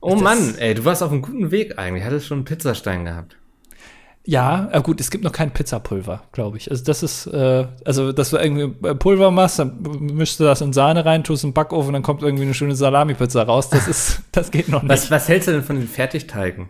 [0.02, 2.04] Oh Das- Mann, ey, du warst auf einem guten Weg eigentlich.
[2.06, 3.36] Hattest schon einen Pizzastein gehabt.
[4.30, 6.70] Ja, äh, gut, es gibt noch kein Pizzapulver, glaube ich.
[6.70, 10.62] Also das ist, äh, also dass du irgendwie äh, Pulver machst, dann mischst du das
[10.62, 13.72] in Sahne rein, tust im Backofen, dann kommt irgendwie eine schöne Salami-Pizza raus.
[13.72, 14.92] Das ist, das geht noch nicht.
[14.92, 16.70] Was, was hältst du denn von den Fertigteigen?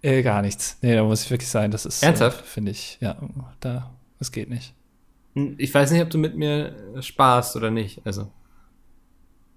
[0.00, 0.78] Äh, gar nichts.
[0.80, 2.42] Nee, da muss ich wirklich sagen, das ist, Ernsthaft?
[2.42, 3.16] äh, finde ich, ja,
[3.58, 4.72] da, das geht nicht.
[5.34, 8.00] Ich weiß nicht, ob du mit mir spaßt oder nicht.
[8.04, 8.30] Also,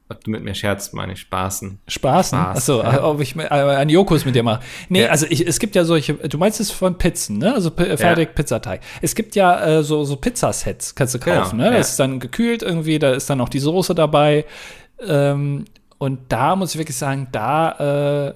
[0.09, 1.79] ob du mit mir scherzt, meine ich, spaßen.
[1.87, 2.37] Spaßen?
[2.37, 3.03] Spaß, Achso, ja.
[3.03, 4.61] ob ich äh, einen Jokus mit dir mache.
[4.89, 5.09] Nee, Ja.
[5.09, 7.53] also ich, es gibt ja solche, du meinst es von Pizzen, ne?
[7.53, 8.81] Also P- fertig Pizzateig.
[9.01, 11.65] Es gibt ja äh, so, so Pizzasets, kannst du Genau, kaufen, ne?
[11.65, 11.71] ja.
[11.77, 14.45] Das ist dann gekühlt irgendwie, da ist dann auch die Soße dabei.
[15.05, 15.65] Ähm,
[15.97, 18.33] und da muss ich wirklich sagen, da, äh,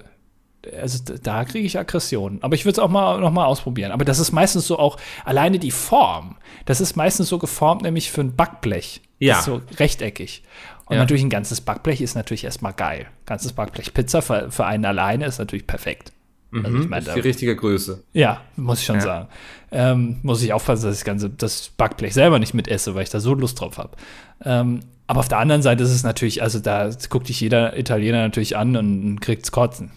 [0.80, 2.42] also da kriege ich Aggressionen.
[2.42, 3.92] Aber ich würde es auch mal noch mal ausprobieren.
[3.92, 6.36] Aber das ist meistens so auch alleine die Form.
[6.64, 9.02] Das ist meistens so geformt, nämlich für ein Backblech.
[9.18, 9.40] Ja.
[9.42, 10.42] So rechteckig.
[10.88, 11.02] Und Ja.
[11.02, 13.06] natürlich ein ganzes Backblech ist natürlich erstmal geil.
[13.26, 16.12] Ganzes Backblech Pizza für, für einen alleine ist natürlich perfekt.
[16.50, 18.04] Also ich Mhm, meine, ist die richtige Größe.
[18.14, 19.02] ja, muss ich schon Ja.
[19.02, 19.28] sagen.
[19.70, 23.02] Ähm, muss ich aufpassen, dass ich das ganze das Backblech selber nicht mit esse, weil
[23.02, 23.96] ich da so Lust drauf habe.
[24.44, 28.22] Ähm, aber auf der anderen Seite ist es natürlich, also da guckt dich jeder Italiener
[28.22, 29.90] natürlich an und kriegt's kotzen.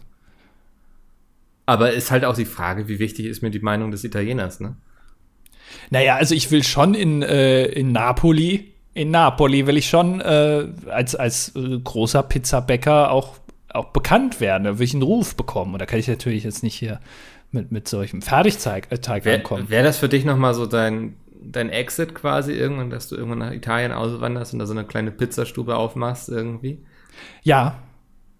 [1.65, 4.75] Aber ist halt auch die Frage, wie wichtig ist mir die Meinung des Italieners, ne?
[5.89, 10.67] Naja, also ich will schon in, äh, in Napoli, in Napoli will ich schon äh,
[10.89, 13.37] als, als äh, großer Pizzabäcker auch,
[13.69, 14.65] auch bekannt werden.
[14.65, 15.73] Da will ich einen Ruf bekommen.
[15.73, 16.99] Und da kann ich natürlich jetzt nicht hier
[17.51, 19.69] mit, mit solchem Fertigteig äh, Teig Wäre ankommen.
[19.69, 23.51] wär das für dich nochmal so dein, dein Exit quasi irgendwann, dass du irgendwann nach
[23.51, 26.79] Italien auswanderst und da so eine kleine Pizzastube aufmachst irgendwie?
[27.43, 27.75] Ja.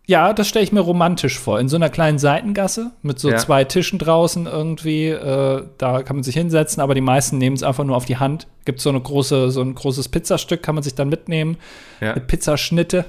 [0.07, 1.59] Ja, das stelle ich mir romantisch vor.
[1.59, 3.37] In so einer kleinen Seitengasse mit so Ja.
[3.37, 5.07] zwei Tischen draußen irgendwie.
[5.07, 8.17] Äh, da kann man sich hinsetzen, aber die meisten nehmen es einfach nur auf die
[8.17, 8.47] Hand.
[8.65, 11.57] Gibt so eine große, so ein großes Pizzastück, kann man sich dann mitnehmen.
[12.01, 12.15] Ja.
[12.15, 13.05] Mit Pizzaschnitte.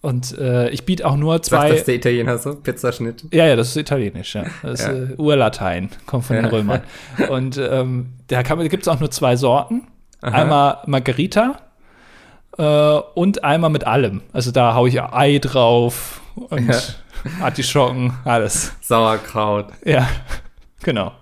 [0.00, 1.70] Und äh, ich biete auch nur Sagt zwei.
[1.70, 2.54] das der Italiener so?
[2.56, 3.24] Pizzaschnitt?
[3.32, 4.44] Ja, ja, das ist italienisch, ja.
[4.62, 4.92] Das ist Ja.
[4.92, 6.44] äh, Urlatein, kommt von den.
[6.46, 6.80] Römern.
[7.30, 9.86] Und ähm, da gibt es auch nur zwei Sorten.
[10.20, 10.42] Aha.
[10.42, 11.58] Einmal Margarita
[12.58, 14.22] äh, und einmal mit allem.
[14.32, 16.78] Also da haue ich Ei drauf und Ja.
[17.40, 18.72] Artischocken, alles.
[18.80, 19.66] Sauerkraut.
[19.84, 20.08] Ja,
[20.82, 21.12] genau.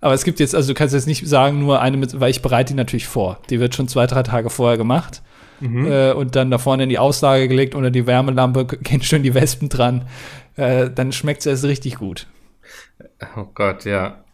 [0.00, 2.40] Aber es gibt jetzt, also du kannst jetzt nicht sagen, nur eine mit, weil ich
[2.40, 3.38] bereite die natürlich vor.
[3.50, 5.22] Die wird schon zwei, drei Tage vorher gemacht.
[5.62, 9.34] Äh, und dann da vorne in die Auslage gelegt unter die Wärmelampe, gehen schön die
[9.34, 10.06] Wespen dran.
[10.56, 12.26] Äh, dann schmeckt es erst richtig gut.
[13.36, 14.24] Oh Gott, ja.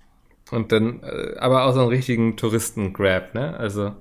[0.52, 3.56] Und dann, äh, aber auch so einen richtigen Touristen-Grab, ne?
[3.58, 3.96] Also,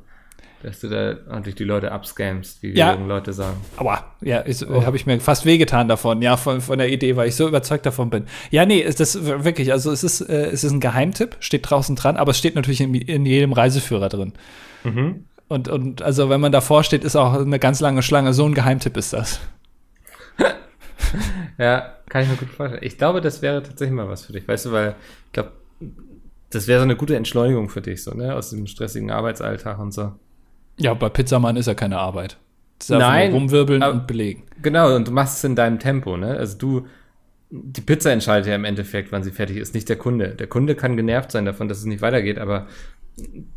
[0.66, 2.92] dass du da ordentlich die Leute abscamst, wie Ja.
[2.92, 3.58] die jungen Leute sagen.
[3.78, 4.86] Aua, ja, Oh.
[4.86, 7.86] habe ich mir fast wehgetan davon, ja, von, von der Idee, weil ich so überzeugt
[7.86, 8.26] davon bin.
[8.52, 11.96] Ja, nee, ist das wirklich, also es ist, äh, es ist ein Geheimtipp, steht draußen
[11.96, 14.34] dran, aber es steht natürlich in, in jedem Reiseführer drin.
[14.84, 15.26] Mhm.
[15.48, 18.34] Und, und also wenn man davor steht, ist auch eine ganz lange Schlange.
[18.34, 19.40] So ein Geheimtipp ist das.
[21.58, 22.84] Ja, kann ich mir gut vorstellen.
[22.84, 24.96] Ich glaube, das wäre tatsächlich mal was für dich, weißt du, weil
[25.28, 25.52] ich glaube,
[26.50, 28.36] das wäre so eine gute Entschleunigung für dich, so, ne?
[28.36, 30.14] Aus dem stressigen Arbeitsalltag und so.
[30.78, 32.38] Ja, bei Pizzamann ist ja keine Arbeit.
[32.80, 34.44] Das ist Nein, rumwirbeln aber- und belegen.
[34.62, 36.38] Genau, und du machst es in deinem Tempo, ne?
[36.38, 36.88] Also du,
[37.50, 40.30] die Pizza entscheidet ja im Endeffekt, wann sie fertig ist, nicht der Kunde.
[40.30, 42.68] Der Kunde kann genervt sein davon, dass es nicht weitergeht, aber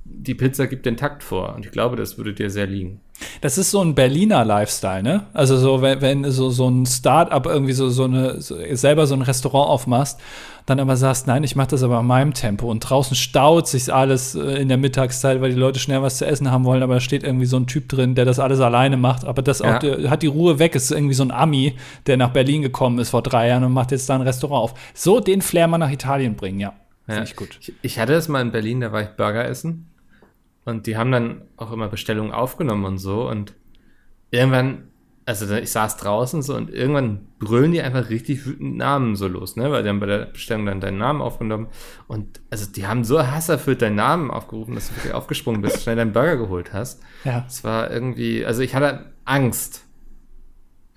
[0.05, 3.01] die Pizza gibt den Takt vor und ich glaube, das würde dir sehr liegen.
[3.41, 5.27] Das ist so ein Berliner Lifestyle, ne?
[5.33, 9.15] Also so, wenn, wenn so, so ein Start-up irgendwie so, so eine, so, selber so
[9.15, 10.21] ein Restaurant aufmachst,
[10.67, 13.93] dann aber sagst, nein, ich mache das aber in meinem Tempo und draußen staut sich
[13.93, 16.95] alles äh, in der Mittagszeit, weil die Leute schnell was zu essen haben wollen, aber
[16.95, 19.79] da steht irgendwie so ein Typ drin, der das alles alleine macht, aber das Ja.
[19.79, 21.75] auch, hat die Ruhe weg, ist irgendwie so ein Ami,
[22.07, 24.75] der nach Berlin gekommen ist vor drei Jahren und macht jetzt da ein Restaurant auf.
[24.95, 26.75] So den Flair mal nach Italien bringen, ja.
[27.15, 27.59] Finde ich gut.
[27.61, 29.91] Ich, ich hatte das mal in Berlin, da war ich Burger essen
[30.67, 33.55] und die haben dann auch immer Bestellungen aufgenommen und so und
[34.31, 34.89] irgendwann,
[35.25, 39.57] also ich saß draußen so und irgendwann brüllen die einfach richtig wütend Namen so los,
[39.57, 41.69] ne, weil die haben bei der Bestellung dann deinen Namen aufgenommen
[42.09, 45.97] und also die haben so hasserfüllt deinen Namen aufgerufen, dass du wirklich aufgesprungen bist, schnell
[45.97, 47.03] deinen Burger geholt hast.
[47.25, 47.47] Ja.
[47.49, 49.88] Es war irgendwie, also ich hatte Angst,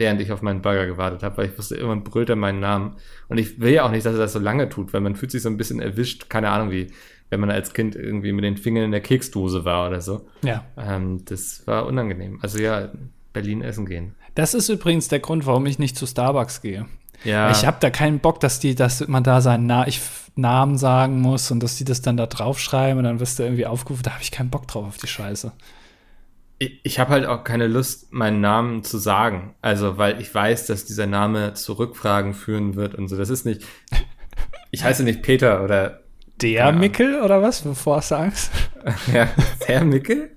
[0.02, 2.96] während ich auf meinen Burger gewartet habe, weil ich wusste, irgendwann brüllt er meinen Namen.
[3.30, 5.32] Und ich will ja auch nicht, dass er das so lange tut, weil man fühlt
[5.32, 6.88] sich so ein bisschen erwischt, keine Ahnung wie,
[7.30, 10.28] wenn man als Kind irgendwie mit den Fingern in der Keksdose war oder so.
[10.42, 10.66] Ja.
[10.76, 12.40] Ähm, das war unangenehm.
[12.42, 12.90] Also ja,
[13.32, 14.16] Berlin essen gehen.
[14.34, 16.88] Das ist übrigens der Grund, warum ich nicht zu Starbucks gehe.
[17.24, 17.52] Ja.
[17.52, 20.02] Ich habe da keinen Bock, dass die, dass man da seinen Na ich,
[20.36, 23.68] Namen sagen muss und dass die das dann da draufschreiben und dann wirst du irgendwie
[23.68, 24.02] aufgerufen.
[24.02, 25.52] Da habe ich keinen Bock drauf auf die Scheiße.
[26.62, 29.56] Ich, ich habe halt auch keine Lust, meinen Namen zu sagen.
[29.64, 33.18] Also, weil ich weiß, dass dieser Name zu Rückfragen führen wird und so.
[33.18, 33.64] Das ist nicht.
[34.74, 36.00] Ich heiße nicht Peter oder.
[36.42, 36.72] Der Ja.
[36.72, 37.62] Mickel oder was?
[37.64, 38.52] Bevor hast du Angst?
[39.14, 39.28] Ja,
[39.68, 40.32] der Mickel?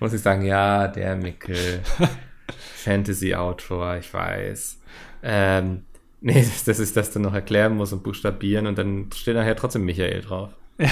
[0.00, 1.80] Muss ich sagen, ja, der Mickel.
[2.76, 4.80] Fantasy-Autor, ich weiß.
[5.22, 5.84] Ähm,
[6.22, 9.54] nee, dass, dass ich das dann noch erklären muss und buchstabieren und dann steht nachher
[9.56, 10.50] trotzdem Michael drauf.
[10.78, 10.88] Ja,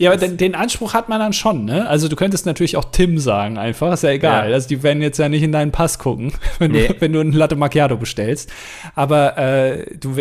[0.00, 1.88] aber den, den Anspruch hat man dann schon, ne?
[1.88, 4.48] Also du könntest natürlich auch Tim sagen einfach, ist ja egal.
[4.50, 4.54] Ja.
[4.54, 6.88] Also die werden jetzt ja nicht in deinen Pass gucken, wenn, Nee.
[6.88, 8.52] du, wenn du einen Latte Macchiato bestellst.
[8.94, 10.16] Aber äh, du,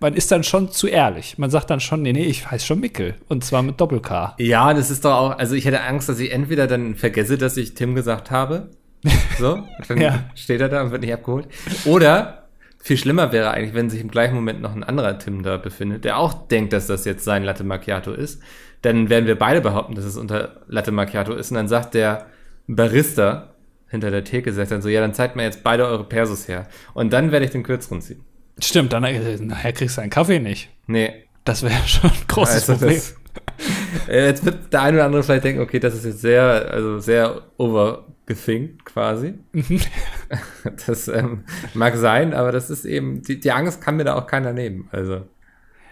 [0.00, 1.38] man ist dann schon zu ehrlich.
[1.38, 3.14] Man sagt dann schon, nee, nee, ich heiße schon Mickel.
[3.28, 4.34] Und zwar mit Doppel-K.
[4.38, 7.56] Ja, das ist doch auch, also ich hätte Angst, dass ich entweder dann vergesse, dass
[7.56, 8.70] ich Tim gesagt habe.
[9.38, 10.24] So, dann Ja.
[10.34, 11.46] steht er da und wird nicht abgeholt.
[11.84, 12.48] Oder
[12.82, 16.04] viel schlimmer wäre eigentlich, wenn sich im gleichen Moment noch ein anderer Tim da befindet,
[16.04, 18.42] der auch denkt, dass das jetzt sein Latte Macchiato ist.
[18.82, 21.50] Dann werden wir beide behaupten, dass es unter Latte Macchiato ist.
[21.50, 22.26] Und dann sagt der
[22.66, 23.54] Barista
[23.88, 26.66] hinter der Theke, sagt dann so, ja, dann zeigt mir jetzt beide eure Persos her.
[26.94, 28.24] Und dann werde ich den kürzeren ziehen.
[28.62, 30.70] Stimmt, dann äh, nachher kriegst du einen Kaffee nicht.
[30.86, 32.96] Nee, Das wäre schon ein großes Also Problem.
[32.96, 33.16] das,
[34.08, 36.98] Äh, jetzt wird der eine oder andere vielleicht denken, okay, das ist jetzt sehr, also
[36.98, 39.34] sehr overgefinkt quasi.
[40.86, 44.26] das ähm, mag sein, aber das ist eben, die, die Angst kann mir da auch
[44.26, 44.88] keiner nehmen.
[44.92, 45.22] Also,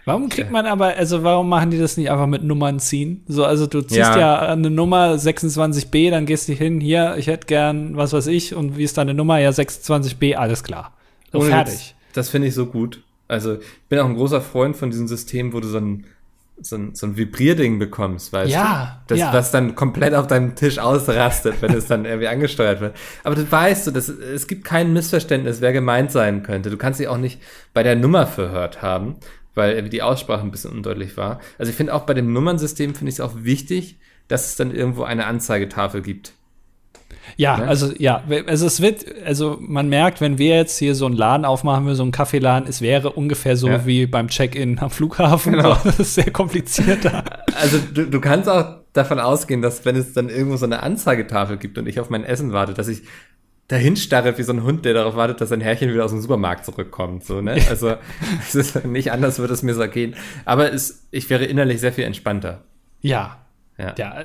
[0.05, 3.23] Warum kriegt man aber, also warum machen die das nicht einfach mit Nummern ziehen?
[3.27, 4.39] So, also du ziehst ja, Ja.
[4.39, 8.77] eine Nummer 26b, dann gehst du hin, hier, ich hätte gern, was weiß ich, und
[8.77, 9.37] wie ist deine Nummer?
[9.39, 10.93] Ja, 26b, alles klar.
[11.31, 11.73] So, fertig.
[11.73, 13.01] Witz, das finde ich so gut.
[13.27, 16.05] Also, ich bin auch ein großer Freund von diesem System, wo du so ein,
[16.61, 19.13] so ein, so ein Vibrierding bekommst, weißt Ja, du?
[19.13, 19.31] Das, ja.
[19.31, 22.95] Was dann komplett auf deinem Tisch ausrastet, wenn es dann irgendwie angesteuert wird.
[23.23, 26.69] Aber du weißt du, das, es gibt kein Missverständnis, wer gemeint sein könnte.
[26.71, 27.39] Du kannst dich auch nicht
[27.73, 29.17] bei der Nummer verhört haben,
[29.59, 31.39] weil die Aussprache ein bisschen undeutlich war.
[31.59, 34.73] Also ich finde auch bei dem Nummernsystem finde ich es auch wichtig, dass es dann
[34.73, 36.33] irgendwo eine Anzeigetafel gibt.
[37.37, 37.67] Ja, Ne?
[37.67, 41.45] also ja, also es wird, also man merkt, wenn wir jetzt hier so einen Laden
[41.45, 43.85] aufmachen würden, so einen Kaffeeladen, es wäre ungefähr so Ja.
[43.85, 45.53] wie beim Check-in am Flughafen.
[45.53, 45.75] Genau.
[45.75, 47.23] So, das ist sehr kompliziert da.
[47.59, 51.57] Also du, du kannst auch davon ausgehen, dass wenn es dann irgendwo so eine Anzeigetafel
[51.57, 53.03] gibt und ich auf mein Essen warte, dass ich
[53.69, 56.19] dahin starre wie so ein Hund, der darauf wartet, dass sein Herrchen wieder aus dem
[56.19, 57.23] Supermarkt zurückkommt.
[57.23, 57.57] So, ne?
[57.69, 57.95] Also
[58.41, 60.15] es ist nicht anders würde es mir so gehen.
[60.43, 62.63] Aber es, ich wäre innerlich sehr viel entspannter.
[63.01, 63.37] Ja,
[63.77, 63.93] Ja.
[63.97, 64.23] Ja,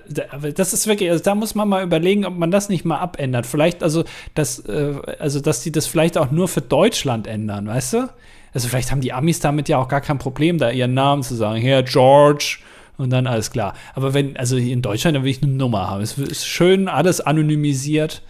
[0.50, 3.46] das ist wirklich, also da muss man mal überlegen, ob man das nicht mal abändert.
[3.46, 4.04] Vielleicht, also,
[4.34, 8.08] dass, äh, also, dass die das vielleicht auch nur für Deutschland ändern, weißt du?
[8.52, 11.36] Also, vielleicht haben die Amis damit ja auch gar kein Problem, da ihren Namen zu
[11.36, 11.60] sagen.
[11.60, 12.58] Hier, George.
[12.96, 13.74] Und dann alles klar.
[13.94, 16.00] Aber wenn, also in Deutschland, dann will ich eine Nummer haben.
[16.02, 18.22] Es ist schön, alles anonymisiert.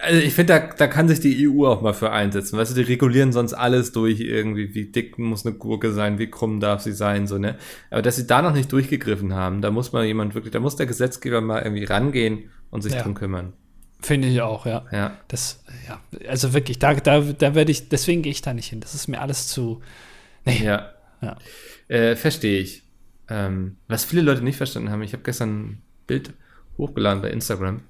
[0.00, 2.58] Also ich finde, da, da kann sich die EU auch mal für einsetzen.
[2.58, 6.30] Weißt du, die regulieren sonst alles durch irgendwie, wie dick muss eine Gurke sein, wie
[6.30, 7.56] krumm darf sie sein, so, ne?
[7.90, 10.76] Aber dass sie da noch nicht durchgegriffen haben, da muss mal jemand wirklich, da muss
[10.76, 13.02] der Gesetzgeber mal irgendwie rangehen und sich Ja.
[13.02, 13.52] drum kümmern.
[14.00, 14.84] Finde ich auch, ja.
[14.90, 15.18] Ja.
[15.28, 18.80] Das, ja, also wirklich, da, da, da werde ich, deswegen gehe ich da nicht hin.
[18.80, 19.80] Das ist mir alles zu.
[20.46, 20.62] Nee.
[20.64, 20.90] Ja.
[21.20, 21.36] Ja.
[21.88, 22.82] Äh, verstehe ich.
[23.28, 26.32] Ähm, was viele Leute nicht verstanden haben, ich habe gestern ein Bild
[26.78, 27.80] hochgeladen bei Instagram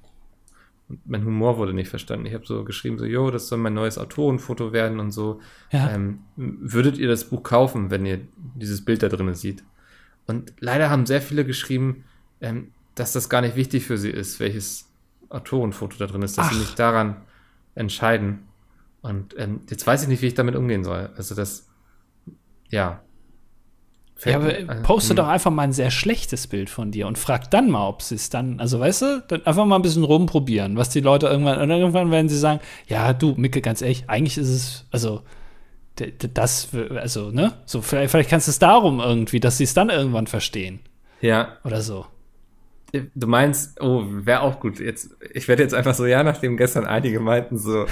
[0.87, 2.27] und mein Humor wurde nicht verstanden.
[2.27, 5.41] Ich habe so geschrieben, so, jo, das soll mein neues Autorenfoto werden und so.
[5.71, 5.89] Ja.
[5.89, 8.21] Ähm, würdet ihr das Buch kaufen, wenn ihr
[8.53, 9.63] dieses Bild da drin seht?
[10.27, 12.03] Und leider haben sehr viele geschrieben,
[12.41, 14.89] ähm, dass das gar nicht wichtig für sie ist, welches
[15.29, 16.59] Autorenfoto da drin ist, dass sie Ach.
[16.59, 17.17] nicht daran
[17.73, 18.47] entscheiden.
[19.01, 21.09] Und ähm, jetzt weiß ich nicht, wie ich damit umgehen soll.
[21.15, 21.67] Also das,
[22.69, 23.01] ja.
[24.23, 25.15] Ja, aber poste hm.
[25.17, 28.15] doch einfach mal ein sehr schlechtes Bild von dir und frag dann mal, ob sie
[28.15, 31.59] es dann, also weißt du, dann einfach mal ein bisschen rumprobieren, was die Leute irgendwann,
[31.59, 35.21] und irgendwann werden sie sagen, ja, du, Micke, ganz ehrlich, eigentlich ist es, also,
[36.33, 39.89] das, also, ne, so, vielleicht, vielleicht kannst du es darum irgendwie, dass sie es dann
[39.89, 40.79] irgendwann verstehen
[41.21, 42.05] Ja, oder so.
[43.15, 44.79] Du meinst, oh, wäre auch gut.
[44.79, 47.85] Jetzt, ich werde jetzt einfach so, ja, nachdem gestern einige meinten, so,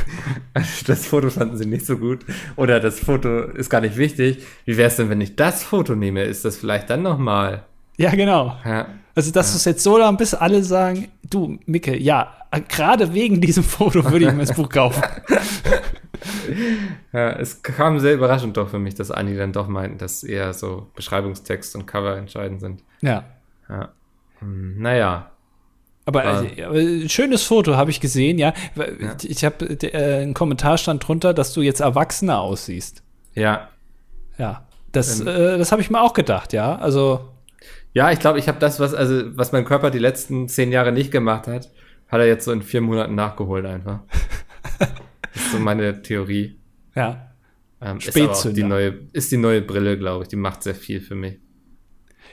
[0.87, 4.43] das Foto fanden sie nicht so gut oder das Foto ist gar nicht wichtig.
[4.65, 6.23] Wie wäre es denn, wenn ich das Foto nehme?
[6.23, 7.63] Ist das vielleicht dann nochmal?
[7.97, 8.57] Ja, genau.
[8.65, 12.33] Ja, Also, dass du es jetzt so lange, bis alle sagen, du, Micke, ja,
[12.67, 15.03] gerade wegen diesem Foto würde ich mir das Buch kaufen.
[17.13, 20.53] ja, es kam sehr überraschend doch für mich, dass einige dann doch meinten, dass eher
[20.53, 22.83] so Beschreibungstext und Cover entscheidend sind.
[23.01, 23.25] Ja.
[23.69, 23.89] Ja.
[24.43, 25.32] Hm, naja.
[26.06, 26.43] Aber, Ah.
[26.43, 28.53] äh, schönes Foto habe ich gesehen, ja.
[28.75, 29.15] Ja.
[29.23, 33.03] Ich habe äh, einen Kommentar stand drunter, dass du jetzt erwachsener aussiehst.
[33.36, 33.69] Ja.
[34.38, 34.67] Ja.
[34.91, 35.27] Das, Ähm.
[35.27, 36.75] äh, das habe ich mir auch gedacht, ja.
[36.75, 37.29] Also,
[37.93, 40.91] Ja, ich glaube, ich habe das, was, also, was mein Körper die letzten zehn Jahre
[40.91, 41.69] nicht gemacht hat,
[42.10, 43.99] hat er jetzt so in vier Monaten nachgeholt einfach.
[44.79, 44.89] das
[45.36, 46.60] ist so meine Theorie.
[46.95, 47.29] ja.
[47.82, 48.56] Ähm, ist, Spätzünder.
[48.56, 50.29] die neue, ist die neue Brille, glaube ich.
[50.29, 51.39] Die macht sehr viel für mich.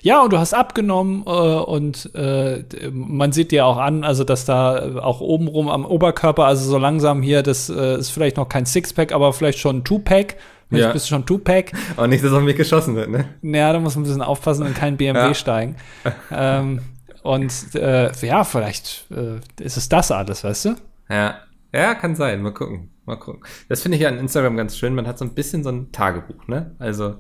[0.02, 4.44] Ja, und du hast abgenommen äh, und äh, man sieht dir auch an, also dass
[4.44, 8.64] da auch obenrum am Oberkörper, also so langsam hier, das äh, ist vielleicht noch kein
[8.66, 10.36] Sixpack, aber vielleicht schon ein Two-Pack.
[10.68, 10.92] Vielleicht Ja.
[10.92, 11.72] bist du schon Two-Pack.
[11.96, 13.24] Aber nicht, dass auf mich geschossen wird, ne?
[13.42, 15.34] Ja, da muss man ein bisschen aufpassen und kein BMW Ja.
[15.34, 15.76] steigen.
[16.32, 16.80] ähm,
[17.22, 20.74] und äh, ja, vielleicht äh, ist es das alles, weißt du?
[21.10, 21.34] Ja.
[21.74, 22.42] Ja, kann sein.
[22.42, 22.90] Mal gucken.
[23.04, 23.42] Mal gucken.
[23.68, 24.94] Das finde ich ja an Instagram ganz schön.
[24.94, 26.74] Man hat so ein bisschen so ein Tagebuch, ne?
[26.78, 27.16] Also,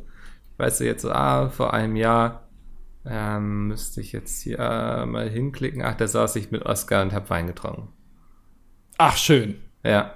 [0.58, 2.48] weißt du jetzt so, ah, vor einem Jahr
[3.06, 5.82] ähm, müsste ich jetzt hier äh, mal hinklicken.
[5.82, 7.88] Ach, da saß ich mit Oscar und hab Wein getrunken.
[8.98, 9.56] Ach, schön.
[9.82, 10.14] Ja.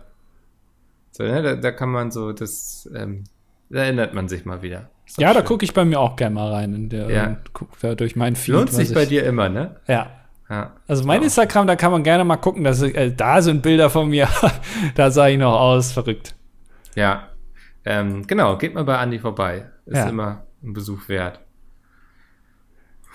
[1.11, 1.43] So, ne?
[1.43, 3.25] Da, da kann man so, das, ähm,
[3.71, 4.91] da erinnert man sich mal wieder.
[5.19, 5.45] Ja, da schön.
[5.49, 7.27] gucke ich bei mir auch gerne mal rein in der, Ja.
[7.29, 8.55] und guck da durch meinen Feed.
[8.55, 9.81] Lohnt sich ich- bei dir immer, ne?
[9.87, 10.11] Ja.
[10.51, 10.75] Ja.
[10.87, 11.25] Also mein Ja.
[11.25, 14.29] Instagram, da kann man gerne mal gucken, dass, äh, da sind Bilder von mir.
[14.95, 16.35] da sah ich noch aus, verrückt.
[16.95, 17.29] Ja.
[17.87, 19.71] Ähm, genau, geht mal bei Andi vorbei.
[19.87, 21.41] Ist immer ein Besuch wert.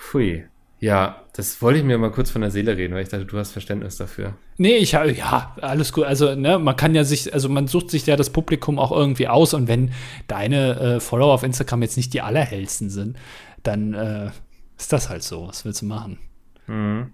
[0.00, 0.44] Pfui.
[0.80, 3.36] Ja, das wollte ich mir mal kurz von der Seele reden, weil ich dachte, du
[3.36, 4.34] hast Verständnis dafür.
[4.56, 6.04] Nee, ich habe, ja, alles gut.
[6.04, 9.28] Also, ne, man kann ja sich, also man sucht sich ja das Publikum auch irgendwie
[9.28, 9.92] aus und wenn
[10.26, 13.18] deine äh, Follower auf Instagram jetzt nicht die allerhellsten sind,
[13.62, 14.30] dann äh,
[14.78, 15.46] ist das halt so.
[15.48, 16.18] Was willst du machen?
[16.66, 17.12] Mhm.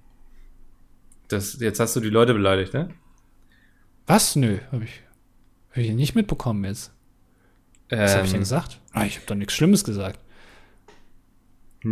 [1.27, 2.91] Das, jetzt hast du die Leute beleidigt, ne?
[4.07, 4.37] Was?
[4.37, 5.03] Nö, habe ich,
[5.71, 6.93] hab ich nicht mitbekommen jetzt.
[7.89, 8.81] Was habe ich denn Ähm, gesagt?
[8.93, 10.21] Ah, ich habe doch nichts Schlimmes gesagt.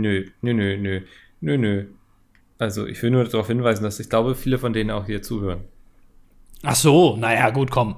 [0.00, 1.00] Nö, nö, nö, nö,
[1.40, 1.84] nö, nö.
[2.58, 5.60] Also ich will nur darauf hinweisen, dass ich glaube, viele von denen auch hier zuhören.
[6.62, 7.96] Ach so, naja, gut, komm.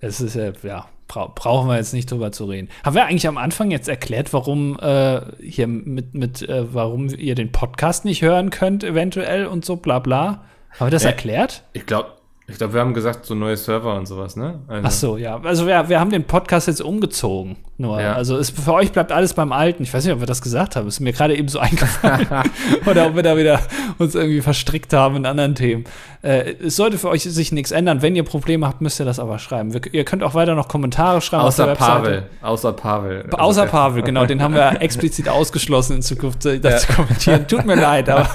[0.00, 2.68] Es ist ja, ja, bra brauchen wir jetzt nicht drüber zu reden.
[2.84, 7.34] Haben wir eigentlich am Anfang jetzt erklärt, warum äh, hier mit, mit äh, warum ihr
[7.34, 10.44] den Podcast nicht hören könnt, eventuell und so, bla bla?
[10.78, 11.62] Haben wir das Äh, erklärt?
[11.74, 12.12] Ich glaube,
[12.50, 14.60] ich glaube, wir haben gesagt, so neue Server und sowas, ne?
[14.68, 15.40] Also, Ach so, ja.
[15.42, 17.56] Also wir, wir haben den Podcast jetzt umgezogen.
[17.78, 18.12] Nur, Ja.
[18.14, 19.82] also es, für euch bleibt alles beim Alten.
[19.84, 20.86] Ich weiß nicht, ob wir das gesagt haben.
[20.88, 22.26] Ist mir gerade eben so eingefallen.
[22.86, 23.60] Oder ob wir da wieder
[23.98, 25.84] uns irgendwie verstrickt haben in anderen Themen.
[26.22, 28.02] Äh, es sollte für euch sich nichts ändern.
[28.02, 29.72] Wenn ihr Probleme habt, müsst ihr das aber schreiben.
[29.72, 31.74] Wir, ihr könnt auch weiter noch Kommentare schreiben Außer.
[31.74, 32.24] Pavel.
[32.42, 33.24] Außer Pavel.
[33.32, 37.46] Außer Also, Pavel, genau, den haben wir explizit ausgeschlossen in Zukunft, äh, das zu kommentieren.
[37.48, 38.28] Tut mir leid, aber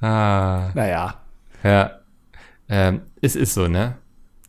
[0.00, 1.14] Ah, naja,
[1.62, 1.90] ja.
[2.68, 3.96] Ähm, es ist so, ne?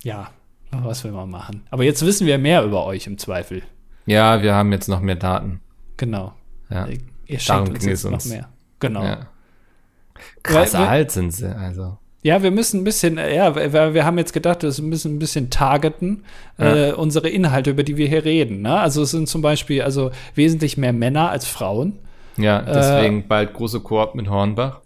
[0.03, 0.29] ja,
[0.71, 1.63] was will man machen?
[1.69, 3.61] Aber jetzt wissen wir mehr über euch im Zweifel.
[4.05, 5.59] Ja, wir haben jetzt noch mehr Daten.
[5.97, 6.33] Genau.
[6.69, 6.87] Ja.
[6.87, 8.25] Ihr Darum schenkt uns jetzt es noch uns.
[8.29, 8.49] mehr.
[8.79, 9.03] Genau.
[9.03, 9.09] Ja.
[9.09, 9.27] ja.
[10.43, 11.97] Krass wir- alt sind sie, also.
[12.23, 15.49] wir müssen ein bisschen, äh, ja, wir, wir haben jetzt gedacht, wir müssen ein bisschen
[15.49, 16.23] targeten,
[16.57, 18.61] äh, unsere Inhalte, über die wir hier reden.
[18.61, 18.79] Ne?
[18.79, 21.99] Also es sind zum Beispiel also wesentlich mehr Männer als Frauen.
[22.37, 24.81] Ja, Äh, deswegen bald große Koop mit Hornbach.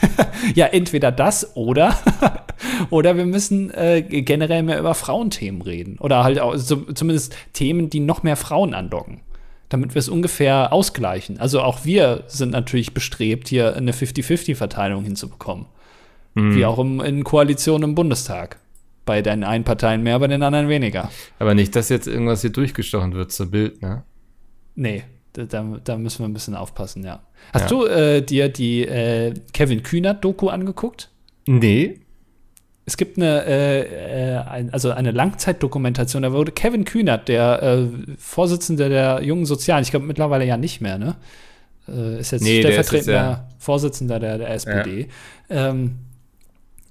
[0.54, 1.98] Ja, entweder das oder
[2.90, 5.96] oder wir müssen äh, generell mehr über Frauenthemen reden.
[5.98, 9.20] Oder halt auch so, zumindest Themen, die noch mehr Frauen andocken.
[9.68, 11.40] Damit wir es ungefähr ausgleichen.
[11.40, 15.66] Also auch wir sind natürlich bestrebt, hier eine 50-50-Verteilung hinzubekommen.
[16.34, 18.60] Wie auch im, in Koalitionen im Bundestag.
[19.06, 21.10] Bei den einen Parteien mehr, bei den anderen weniger.
[21.38, 24.04] Aber nicht, dass jetzt irgendwas hier durchgestochen wird zur Bild, ne?
[24.74, 25.04] Nee,
[25.44, 27.20] da, da, müssen wir ein bisschen aufpassen, ja.
[27.52, 27.68] Hast Ja.
[27.68, 31.10] du äh, dir die äh, Kevin Kühnert-Doku angeguckt?
[31.46, 32.00] Nee.
[32.88, 37.86] Es gibt eine, äh, äh, ein, also eine Langzeitdokumentation, da wurde Kevin Kühnert, der äh,
[38.16, 41.16] Vorsitzende der Jungen Sozialen, ich glaube mittlerweile ja nicht mehr, ne?
[41.88, 45.08] Äh, ist jetzt Nee, der ist jetzt stellvertretender ja- Vorsitzender der, der SPD.
[45.50, 45.96] Ähm,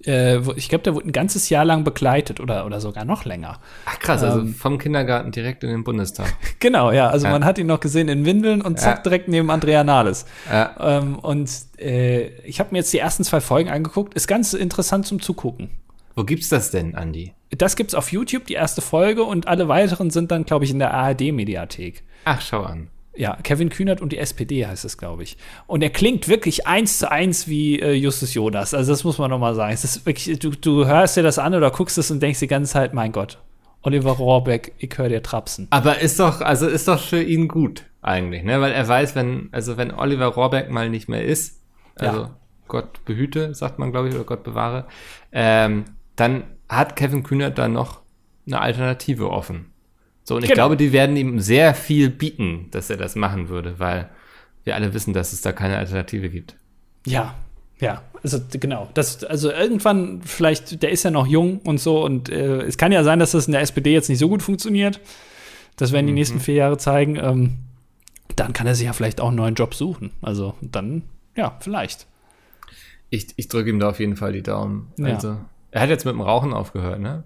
[0.07, 3.59] äh, ich glaube, der wurde ein ganzes Jahr lang begleitet oder, oder sogar noch länger.
[3.85, 4.53] Ach krass, also Ähm.
[4.53, 6.33] vom Kindergarten direkt in den Bundestag.
[6.59, 7.09] Genau, ja.
[7.09, 7.31] Also Ja.
[7.31, 9.01] man hat ihn noch gesehen in Windeln und zack, Ja.
[9.03, 10.25] direkt neben Andrea Nahles.
[10.51, 10.75] Ja.
[10.79, 14.13] Ähm, und äh, ich habe mir jetzt die ersten zwei Folgen angeguckt.
[14.15, 15.69] Ist ganz interessant zum Zugucken.
[16.15, 17.33] Wo gibt's das denn, Andi?
[17.51, 20.79] Das gibt's auf YouTube, die erste Folge, und alle weiteren sind dann, glaube ich, in
[20.79, 22.03] der ARD-Mediathek.
[22.23, 22.87] Ach, schau an.
[23.17, 25.37] Ja, Kevin Kühnert und die SPD heißt es, glaube ich.
[25.67, 28.73] Und er klingt wirklich eins zu eins wie äh, Justus Jonas.
[28.73, 29.73] Also das muss man noch mal sagen.
[29.73, 32.47] Es ist wirklich, du, du hörst dir das an oder guckst es und denkst die
[32.47, 33.39] ganze Zeit, mein Gott,
[33.83, 35.67] Oliver Rohrbeck, ich höre dir trapsen.
[35.69, 38.59] Aber ist doch, also ist doch für ihn gut, eigentlich, ne?
[38.59, 41.61] Weil er weiß, wenn, also wenn Oliver Rohrbeck mal nicht mehr ist,
[41.95, 42.35] also Ja.
[42.67, 44.85] Gott behüte, sagt man, glaube ich, oder Gott bewahre,
[45.31, 48.01] ähm, dann hat Kevin Kühnert da noch
[48.47, 49.71] eine Alternative offen.
[50.27, 50.55] So, und ich Genau.
[50.63, 54.09] glaube, die werden ihm sehr viel bieten, dass er das machen würde, weil
[54.63, 56.55] wir alle wissen, dass es da keine Alternative gibt.
[57.05, 57.35] Ja,
[57.79, 58.89] ja, also genau.
[58.95, 62.91] Das, also irgendwann, vielleicht, der ist ja noch jung und so, und äh, es kann
[62.91, 64.99] ja sein, dass das in der SPD jetzt nicht so gut funktioniert.
[65.77, 67.17] Das werden die nächsten vier Jahre zeigen.
[67.17, 67.57] Ähm,
[68.35, 70.09] dann kann er sich ja vielleicht auch einen neuen Job suchen.
[70.21, 71.03] Also dann,
[71.35, 72.07] ja, vielleicht.
[73.11, 74.91] Ich, ich drücke ihm da auf jeden Fall die Daumen.
[74.97, 75.13] Ja.
[75.15, 75.37] Also,
[75.71, 77.23] er hat jetzt mit dem Rauchen aufgehört, ne?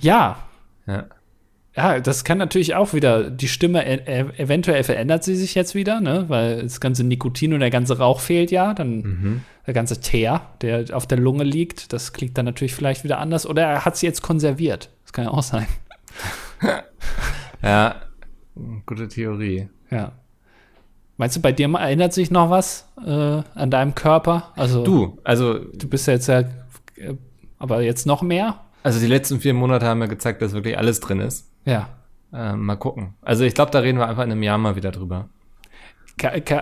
[0.00, 0.38] Ja,
[0.86, 1.06] Ja.
[1.76, 5.74] Ja, das kann natürlich auch wieder, die Stimme, e e eventuell verändert sie sich jetzt
[5.76, 6.24] wieder, ne?
[6.28, 9.40] weil das ganze Nikotin und der ganze Rauch fehlt ja, dann Mhm.
[9.66, 13.46] der ganze Teer, der auf der Lunge liegt, das klingt dann natürlich vielleicht wieder anders.
[13.46, 14.90] Oder er hat sie jetzt konserviert.
[15.04, 15.66] Das kann ja auch sein.
[17.62, 17.96] Ja,
[18.86, 19.68] gute Theorie.
[19.90, 20.12] Ja.
[21.16, 23.10] Meinst du, bei dir erinnert sich noch was äh,
[23.54, 24.52] an deinem Körper?
[24.56, 27.14] Also Du, also, du bist ja jetzt ja, äh,
[27.58, 28.60] aber jetzt noch mehr?
[28.82, 31.49] also die letzten vier Monate haben ja gezeigt, dass wirklich alles drin ist.
[31.64, 31.88] Ja.
[32.32, 33.14] Ähm, mal gucken.
[33.22, 35.28] Also ich glaube, da reden wir einfach in einem Jahr mal wieder drüber.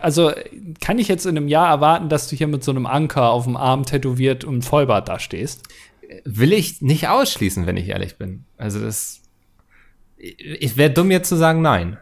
[0.02, 0.32] Also
[0.80, 3.44] kann ich jetzt in einem Jahr erwarten, dass du hier mit so einem Anker auf
[3.44, 5.66] dem Arm tätowiert und Vollbart da stehst?
[6.24, 8.44] Will ich nicht ausschließen, wenn ich ehrlich bin.
[8.56, 9.22] Also das.
[10.16, 11.98] Ich, wäre dumm jetzt zu sagen nein.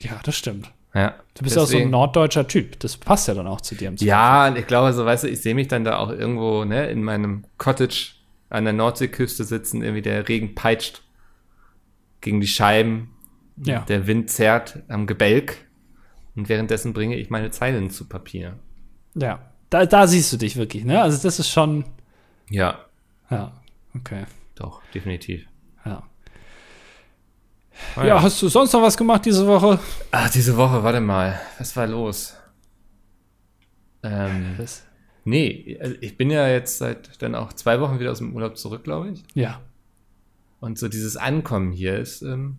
[0.00, 0.70] Ja, das stimmt.
[0.94, 1.14] Ja.
[1.34, 2.78] Du bist auch so ein Deswegen- norddeutscher Typ.
[2.80, 4.08] Das passt ja dann auch zu dir im Zweifel.
[4.08, 6.86] Ja, und ich glaube, so weißt du, ich sehe mich dann da auch irgendwo, ne,
[6.88, 8.12] in meinem Cottage
[8.48, 11.02] an der Nordseeküste sitzen, irgendwie der Regen peitscht
[12.24, 13.10] gegen die Scheiben,
[13.56, 13.80] Ja.
[13.82, 15.68] der Wind zerrt am Gebälk
[16.34, 18.58] und währenddessen bringe ich meine Zeilen zu Papier.
[19.14, 19.52] Ja.
[19.70, 21.00] Da, da siehst du dich wirklich, ne?
[21.00, 21.84] Also das ist schon.
[22.50, 22.80] Ja,
[23.30, 23.52] Ja,
[23.94, 24.24] okay.
[24.56, 25.46] doch, definitiv.
[25.86, 26.02] Ja.
[27.96, 29.78] Ah, Ja, hast du sonst noch was gemacht diese Woche?
[30.12, 32.36] Ach, diese Woche, warte mal, was war los?
[34.02, 34.84] Ähm, Das,
[35.24, 38.56] nee, also ich bin ja jetzt seit dann auch zwei Wochen wieder aus dem Urlaub
[38.56, 39.22] zurück, glaube ich.
[39.34, 39.60] ja.
[40.64, 42.56] Und so dieses Ankommen hier ist, ähm,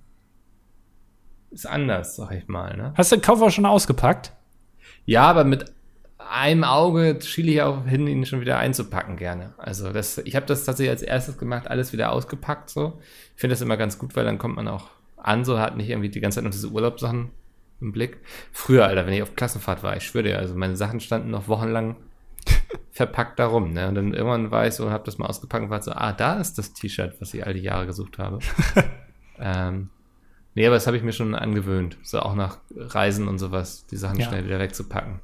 [1.50, 2.94] ist anders, sag ich mal, ne?
[2.96, 4.32] Hast du den Koffer schon ausgepackt?
[5.06, 5.74] Ja, aber mit
[6.20, 9.56] einem Auge schiele ich auch hin, ihn schon wieder einzupacken gerne.
[9.58, 13.00] Also das, ich habe das tatsächlich als erstes gemacht, alles wieder ausgepackt so.
[13.34, 15.90] Ich finde das immer ganz gut, weil dann kommt man auch an, so hat nicht
[15.90, 17.32] irgendwie die ganze Zeit noch diese Urlaubssachen
[17.82, 18.20] im Blick.
[18.52, 21.48] Früher, Alter, wenn ich auf Klassenfahrt war, ich schwöre dir, also meine Sachen standen noch
[21.48, 21.96] wochenlang
[22.92, 23.88] verpackt da rum, ne?
[23.90, 26.14] Und dann irgendwann war ich so und habe das mal ausgepackt und war so, ah,
[26.14, 28.40] da ist das T-Shirt, was ich all die Jahre gesucht habe.
[29.40, 29.90] ähm,
[30.54, 33.98] nee, aber das habe ich mir schon angewöhnt, so auch nach Reisen und sowas, die
[33.98, 34.28] Sachen Ja.
[34.28, 35.20] schnell wieder wegzupacken.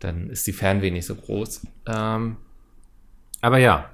[0.00, 1.66] Dann ist die Fernweh nicht so groß.
[1.86, 2.36] Ähm,
[3.40, 3.90] aber ja,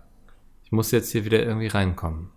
[0.65, 2.31] ich muss jetzt hier wieder irgendwie reinkommen.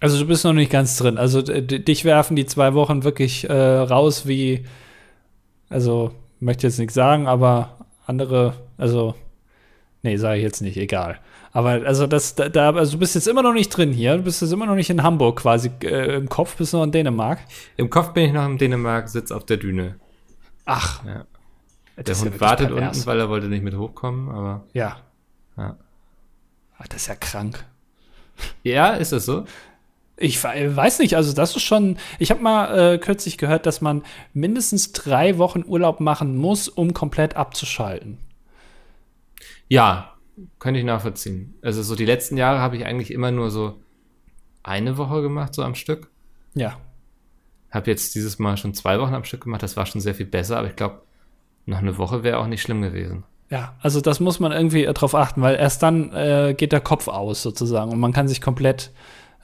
[0.00, 1.18] Also du bist noch nicht ganz drin.
[1.18, 4.66] Also d- dich werfen die zwei Wochen wirklich äh, raus wie,
[5.68, 9.14] also möchte jetzt nichts sagen, aber andere, also
[10.06, 11.18] nee, sage ich jetzt nicht, egal.
[11.52, 14.16] Aber also das, da, da, also du bist jetzt immer noch nicht drin hier.
[14.16, 15.70] Du bist jetzt immer noch nicht in Hamburg quasi.
[15.82, 17.38] Äh, Im Kopf bist du noch in Dänemark.
[17.76, 19.96] Im Kopf bin ich noch in Dänemark, sitz auf der Düne.
[20.64, 21.24] Ach, Ja.
[21.98, 22.96] Der ja Hund wirklich wartet pervers.
[22.98, 24.98] unten, weil er wollte nicht mit hochkommen, aber Ja.
[25.56, 25.76] ja.
[26.78, 27.64] Ach, das ist ja krank.
[28.62, 29.44] Ja, ist das so?
[30.18, 31.96] Ich we- weiß nicht, also das ist schon.
[32.18, 34.02] Ich habe mal äh, kürzlich gehört, dass man
[34.34, 38.18] mindestens drei Wochen Urlaub machen muss, um komplett abzuschalten.
[39.68, 40.12] Ja,
[40.58, 41.54] könnte ich nachvollziehen.
[41.62, 43.80] Also so die letzten Jahre habe ich eigentlich immer nur so
[44.62, 46.10] eine Woche gemacht, so am Stück.
[46.54, 46.76] Ja.
[47.70, 49.62] Habe jetzt dieses Mal schon zwei Wochen am Stück gemacht.
[49.62, 51.02] Das war schon sehr viel besser, aber ich glaube,
[51.66, 53.24] noch eine Woche wäre auch nicht schlimm gewesen.
[53.50, 56.80] Ja, also das muss man irgendwie äh, drauf achten, weil erst dann äh, geht der
[56.80, 58.92] Kopf aus sozusagen und man kann sich komplett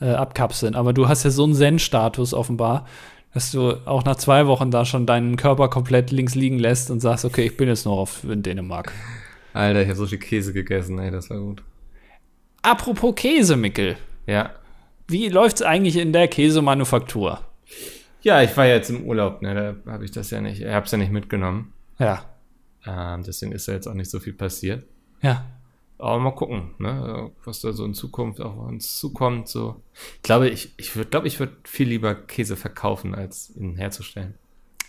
[0.00, 0.74] äh, abkapseln.
[0.74, 2.86] Aber du hast ja so einen Zen-Status offenbar,
[3.32, 7.00] dass du auch nach zwei Wochen da schon deinen Körper komplett links liegen lässt und
[7.00, 8.92] sagst, okay, ich bin jetzt noch auf, in Dänemark.
[9.52, 11.62] Alter, ich habe so viel Käse gegessen, ey, das war gut.
[12.62, 13.96] Apropos Käse, Mickel.
[14.26, 14.50] Ja.
[15.08, 17.40] Wie läuft's eigentlich in der Käsemanufaktur?
[18.22, 19.76] Ja, ich war ja jetzt im Urlaub, ne?
[19.84, 21.72] Da habe ich das ja nicht, ich habe es ja nicht mitgenommen.
[21.98, 22.24] Ja.
[22.86, 24.84] Ähm, deswegen ist da jetzt auch nicht so viel passiert.
[25.22, 25.44] Ja.
[25.98, 29.48] Aber mal gucken, ne, was da so in Zukunft auf uns zukommt.
[29.48, 29.82] So.
[30.16, 34.34] Ich glaube, ich, ich würde, glaube, ich würde viel lieber Käse verkaufen, als ihn herzustellen.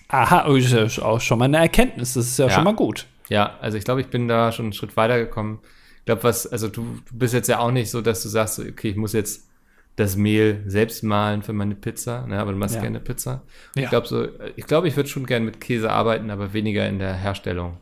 [0.07, 2.13] Aha, oh, ist ja auch schon mal eine Erkenntnis.
[2.13, 2.51] Das ist ja, Ja.
[2.53, 3.07] schon mal gut.
[3.29, 5.59] Ja, also ich glaube, ich bin da schon einen Schritt weiter gekommen.
[5.99, 8.59] Ich glaube, was, also du, du bist jetzt ja auch nicht so, dass du sagst,
[8.59, 9.47] okay, ich muss jetzt
[9.95, 12.81] das Mehl selbst mahlen für meine Pizza, ne, aber du machst Ja.
[12.81, 13.43] gerne Pizza.
[13.75, 13.83] Ja.
[13.83, 16.99] Ich glaube so, ich glaube, ich würde schon gerne mit Käse arbeiten, aber weniger in
[16.99, 17.77] der Herstellung,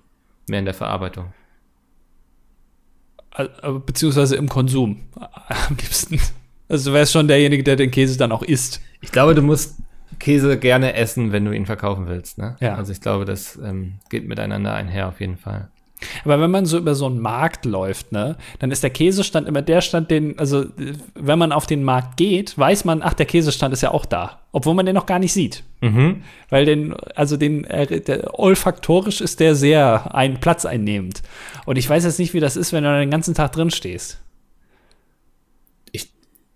[0.47, 1.33] mehr in der Verarbeitung.
[3.85, 5.03] Beziehungsweise im Konsum.
[5.15, 6.19] Am liebsten.
[6.67, 8.81] Also du wärst schon derjenige, der den Käse dann auch isst.
[9.01, 9.80] Ich glaube, du musst
[10.21, 12.37] Käse gerne essen, wenn du ihn verkaufen willst.
[12.37, 12.55] Ne?
[12.59, 12.75] Ja.
[12.75, 15.69] Also ich glaube, das ähm, geht miteinander einher auf jeden Fall.
[16.23, 19.61] Aber wenn man so über so einen Markt läuft, ne, dann ist der Käsestand immer
[19.61, 20.65] der Stand, den, also
[21.15, 24.39] wenn man auf den Markt geht, weiß man, ach, der Käsestand ist ja auch da.
[24.51, 25.63] Obwohl man den noch gar nicht sieht.
[25.81, 26.23] Mhm.
[26.49, 31.21] Weil den, also den, äh, der, olfaktorisch ist der sehr ein Platz einnehmend.
[31.65, 34.19] Und ich weiß jetzt nicht, wie das ist, wenn du den ganzen Tag drin stehst.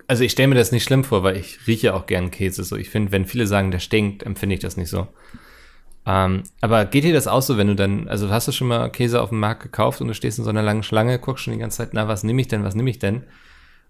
[0.08, 2.64] Also ich stelle mir das nicht schlimm vor, weil ich rieche auch gern Käse.
[2.64, 5.08] So, ich finde, wenn viele sagen, der stinkt, empfinde ich das nicht so.
[6.06, 8.90] Ähm, aber geht dir das auch so, wenn du dann, also hast du schon mal
[8.90, 11.54] Käse auf dem Markt gekauft und du stehst in so einer langen Schlange, guckst schon
[11.54, 13.24] die ganze Zeit, na, was nehme ich denn, was nehme ich denn?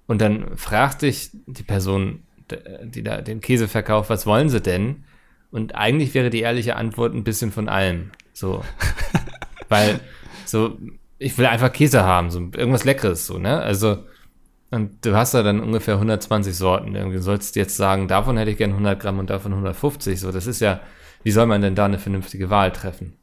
[0.07, 2.23] Und dann fragt dich die Person,
[2.83, 5.03] die da den Käse verkauft, was wollen sie denn?
[5.51, 8.11] Und eigentlich wäre die ehrliche Antwort ein bisschen von allem.
[8.33, 8.63] So.
[9.69, 9.99] Weil,
[10.45, 10.77] so,
[11.17, 13.59] ich will einfach Käse haben, so irgendwas Leckeres, so, ne?
[13.59, 14.03] Also,
[14.71, 16.95] und du hast da dann ungefähr 120 Sorten.
[16.95, 20.19] Irgendwie sollst jetzt sagen, davon hätte ich gern 100 Gramm und davon 150.
[20.19, 20.81] So, das ist ja,
[21.23, 23.13] wie soll man denn da eine vernünftige Wahl treffen?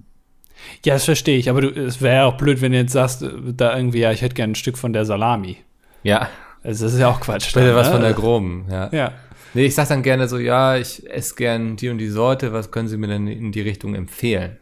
[0.84, 3.24] Ja, das verstehe ich, aber du, es wäre ja auch blöd, wenn du jetzt sagst,
[3.56, 5.58] da irgendwie, ja, ich hätte gern ein Stück von der Salami.
[6.02, 6.28] Ja.
[6.62, 7.52] Also das ist ja auch Quatsch.
[7.52, 7.92] Bitte was ne?
[7.94, 8.88] von der groben, ja.
[8.92, 9.12] Ja.
[9.54, 12.70] Nee, ich sag dann gerne so, ja, ich esse gern die und die Sorte, was
[12.70, 14.58] können Sie mir denn in die Richtung empfehlen?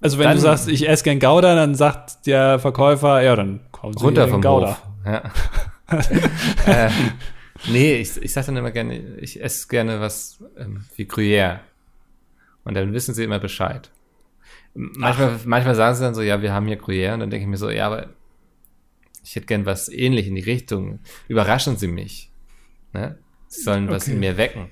[0.00, 3.60] Also wenn Dann- du sagst, ich esse gern Gouda, dann sagt der Verkäufer, ja, dann
[3.70, 4.70] kaufen Sie Runter vom Gouda.
[4.70, 4.82] Hof.
[5.06, 5.22] Ja.
[6.66, 6.90] äh,
[7.68, 11.60] nee, ich, ich sag dann immer gerne, ich esse gerne was ähm, wie Gruyère.
[12.64, 13.90] Und dann wissen sie immer Bescheid.
[14.74, 17.14] Manchmal, manchmal sagen sie dann so, ja, wir haben hier Gruyère.
[17.14, 18.10] Und dann denke ich mir so, ja, aber
[19.24, 21.00] ich hätte gern was ähnlich in die Richtung.
[21.28, 22.30] Überraschen Sie mich.
[22.92, 23.18] Ne?
[23.48, 24.12] Sie sollen was Okay.
[24.12, 24.70] in mir wecken.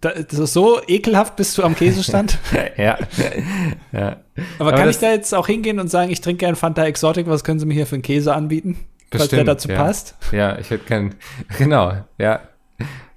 [0.00, 2.38] Da, das ist so ekelhaft bist du am Käsestand.
[2.76, 2.98] ja.
[3.92, 4.20] ja.
[4.58, 7.26] Aber, Aber kann ich da jetzt auch hingehen und sagen, ich trinke gern Fanta Exotic,
[7.26, 8.76] was können Sie mir hier für einen Käse anbieten?
[9.12, 9.76] Falls der Bestimmt, dazu ja.
[9.76, 10.14] passt.
[10.32, 11.14] Ja, ich hätte kein,
[11.58, 12.40] genau, ja.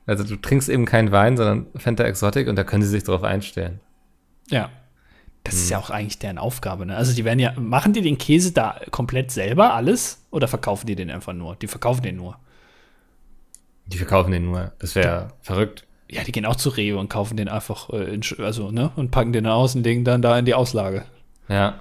[0.05, 3.23] Also du trinkst eben keinen Wein, sondern Fanta Exotic und da können sie sich drauf
[3.23, 3.79] einstellen.
[4.49, 4.69] Ja.
[5.43, 5.61] Das Hm.
[5.61, 6.85] ist ja auch eigentlich deren Aufgabe.
[6.85, 6.95] Ne?
[6.95, 10.95] Also die werden ja, machen die den Käse da komplett selber alles oder verkaufen die
[10.95, 11.55] den einfach nur?
[11.55, 12.37] Die verkaufen den nur.
[13.87, 14.73] Die verkaufen den nur.
[14.79, 15.85] Das wäre verrückt.
[16.09, 19.09] Ja, die gehen auch zu Rewe und kaufen den einfach, äh, in, also, ne, und
[19.11, 21.05] packen den aus und legen dann da in die Auslage.
[21.47, 21.79] Ja.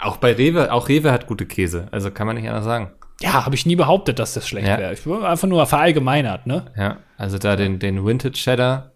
[0.00, 1.88] Auch bei Rewe, auch Rewe hat gute Käse.
[1.90, 2.90] Also kann man nicht anders sagen.
[3.20, 4.78] Ja, habe ich nie behauptet, dass das schlecht Ja.
[4.78, 4.92] wäre.
[4.94, 6.64] Ich war einfach nur verallgemeinert, ne?
[6.76, 6.98] Ja.
[7.16, 8.90] Also da den, den Vintage Cheddar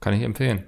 [0.00, 0.64] kann ich empfehlen.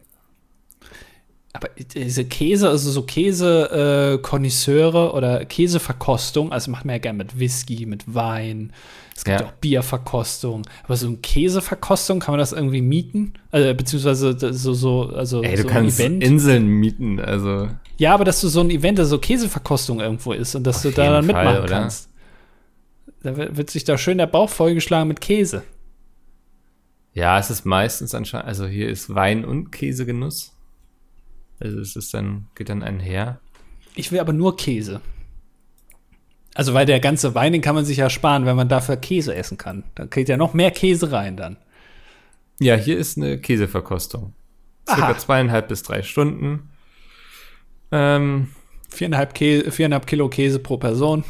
[1.53, 7.87] Aber diese Käse, also so Käse-Konnoisseure oder Käseverkostung, also macht man ja gerne mit Whisky,
[7.87, 8.73] mit Wein.
[9.17, 9.47] Es gibt Ja.
[9.47, 10.63] auch Bierverkostung.
[10.83, 13.35] Aber so eine Käseverkostung, kann man das irgendwie mieten?
[13.53, 16.25] Also, beziehungsweise das so, so, also Ey, du so kannst Event.
[16.25, 17.21] Inseln mieten.
[17.21, 20.79] Also Ja, aber dass du so ein Event, also so Käseverkostung irgendwo ist und dass
[20.79, 22.09] Auf du da dann mitmachen Fall, kannst.
[23.25, 25.63] Da wird sich da schön der Bauch vollgeschlagen mit Käse.
[27.15, 30.53] ja, es ist meistens anscheinend, also hier ist Wein und Käsegenuss.
[31.59, 33.41] Also es ist dann, geht dann einher.
[33.95, 35.01] Ich will aber nur Käse.
[36.55, 39.35] Also, weil der ganze Wein, den kann man sich ja sparen, wenn man dafür Käse
[39.35, 39.85] essen kann.
[39.95, 41.57] Da geht ja noch mehr Käse rein dann.
[42.61, 44.35] Ja, hier ist eine Käseverkostung.
[44.87, 45.19] Circa Aha.
[45.19, 46.69] zweieinhalb bis drei Stunden.
[47.91, 48.49] Ähm,
[48.89, 51.25] Viereinhalb, Kä viereinhalb Kilo Käse pro Person.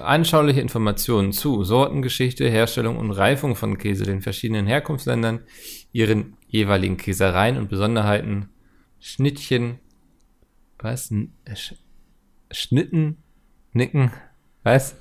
[0.00, 5.40] Anschauliche Informationen zu Sortengeschichte, Herstellung und Reifung von Käse, den verschiedenen Herkunftsländern,
[5.92, 8.48] ihren jeweiligen Käsereien und Besonderheiten,
[9.00, 9.78] Schnittchen,
[10.78, 11.10] was?
[11.10, 11.74] Äh, Sch
[12.50, 13.18] Schnitten,
[13.72, 14.10] Nicken,
[14.62, 14.96] was?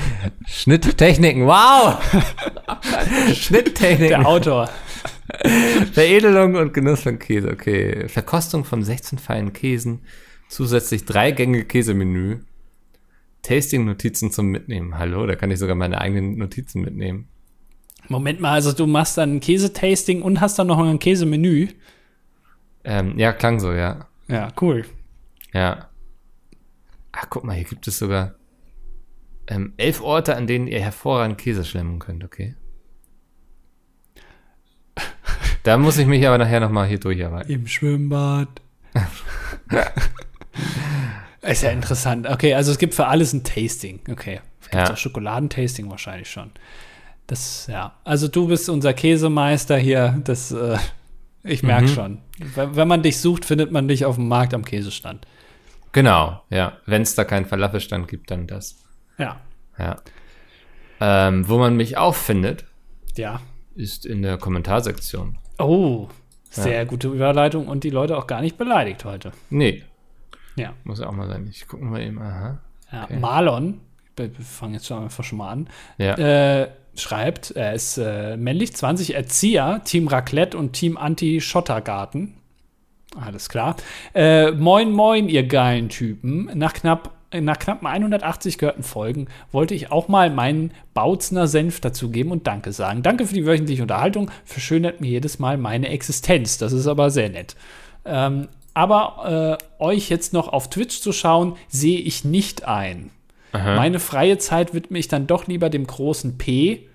[0.46, 2.00] Schnitttechniken, wow!
[3.34, 4.20] Schnitttechniken.
[4.20, 4.68] Der Autor.
[5.92, 8.08] Veredelung und Genuss von Käse, okay.
[8.08, 10.02] Verkostung von 16 feinen Käsen,
[10.48, 12.40] zusätzlich drei Gänge Käsemenü,
[13.42, 14.98] Tasting-Notizen zum Mitnehmen.
[14.98, 17.28] Hallo, da kann ich sogar meine eigenen Notizen mitnehmen.
[18.08, 21.68] Moment mal, also du machst dann ein Käsetasting und hast dann noch ein Käsemenü.
[22.84, 24.08] Ähm, ja, klang so, ja.
[24.28, 24.84] Ja, cool.
[25.52, 25.88] Ja.
[27.12, 28.34] Ach, guck mal, hier gibt es sogar
[29.48, 32.54] ähm, elf Orte, an denen ihr hervorragend Käse schlemmen könnt, okay.
[35.62, 37.52] Da muss ich mich aber nachher nochmal hier durcharbeiten.
[37.52, 38.48] Im Schwimmbad.
[41.42, 42.28] Ist ja interessant.
[42.28, 44.00] Okay, also es gibt für alles ein Tasting.
[44.10, 44.40] Okay.
[44.62, 44.92] Gibt Ja.
[44.92, 46.50] auch Schokoladentasting wahrscheinlich schon.
[47.26, 47.94] Das, ja.
[48.04, 50.20] Also du bist unser Käsemeister hier.
[50.24, 50.78] Das, äh,
[51.42, 51.88] ich merke Mhm.
[51.88, 52.18] schon.
[52.54, 55.26] Wenn, man dich sucht, findet man dich auf dem Markt am Käsestand.
[55.92, 56.78] Genau, ja.
[56.86, 58.76] Wenn es da keinen Falafelstand gibt, dann das.
[59.18, 59.40] Ja.
[59.78, 59.96] Ja.
[61.00, 62.64] Ähm, wo man mich auch findet,
[63.16, 63.40] Ja.
[63.74, 65.38] ist in der Kommentarsektion.
[65.58, 66.08] Oh,
[66.50, 69.32] sehr gute Überleitung und die Leute auch gar nicht beleidigt heute.
[69.50, 69.82] Nee,
[70.56, 70.72] Ja.
[70.84, 71.46] muss ja auch mal sein.
[71.50, 72.58] Ich gucke mal eben, aha.
[72.92, 73.04] ja.
[73.04, 73.18] Okay.
[73.18, 73.80] Marlon,
[74.16, 76.14] wir fangen jetzt schon einfach schon mal an, Ja.
[76.16, 82.34] äh, schreibt, er ist äh, männlich, 20 Erzieher, Team Raclette und Team Anti-Schottergarten.
[83.20, 83.76] Alles klar.
[84.14, 86.50] Äh, moin, moin, ihr geilen Typen.
[86.54, 92.30] Nach knapp nach knapp 180 gehörten Folgen wollte ich auch mal meinen Bautzner Senf dazugeben
[92.30, 93.02] und Danke sagen.
[93.02, 96.58] Danke für die wöchentliche Unterhaltung, verschönert mir jedes Mal meine Existenz.
[96.58, 97.56] Das ist aber sehr nett.
[98.04, 103.10] Ähm, aber äh, euch jetzt noch auf Twitch zu schauen, sehe ich nicht ein.
[103.54, 106.88] Meine freie Zeit widme ich dann doch lieber dem großen P.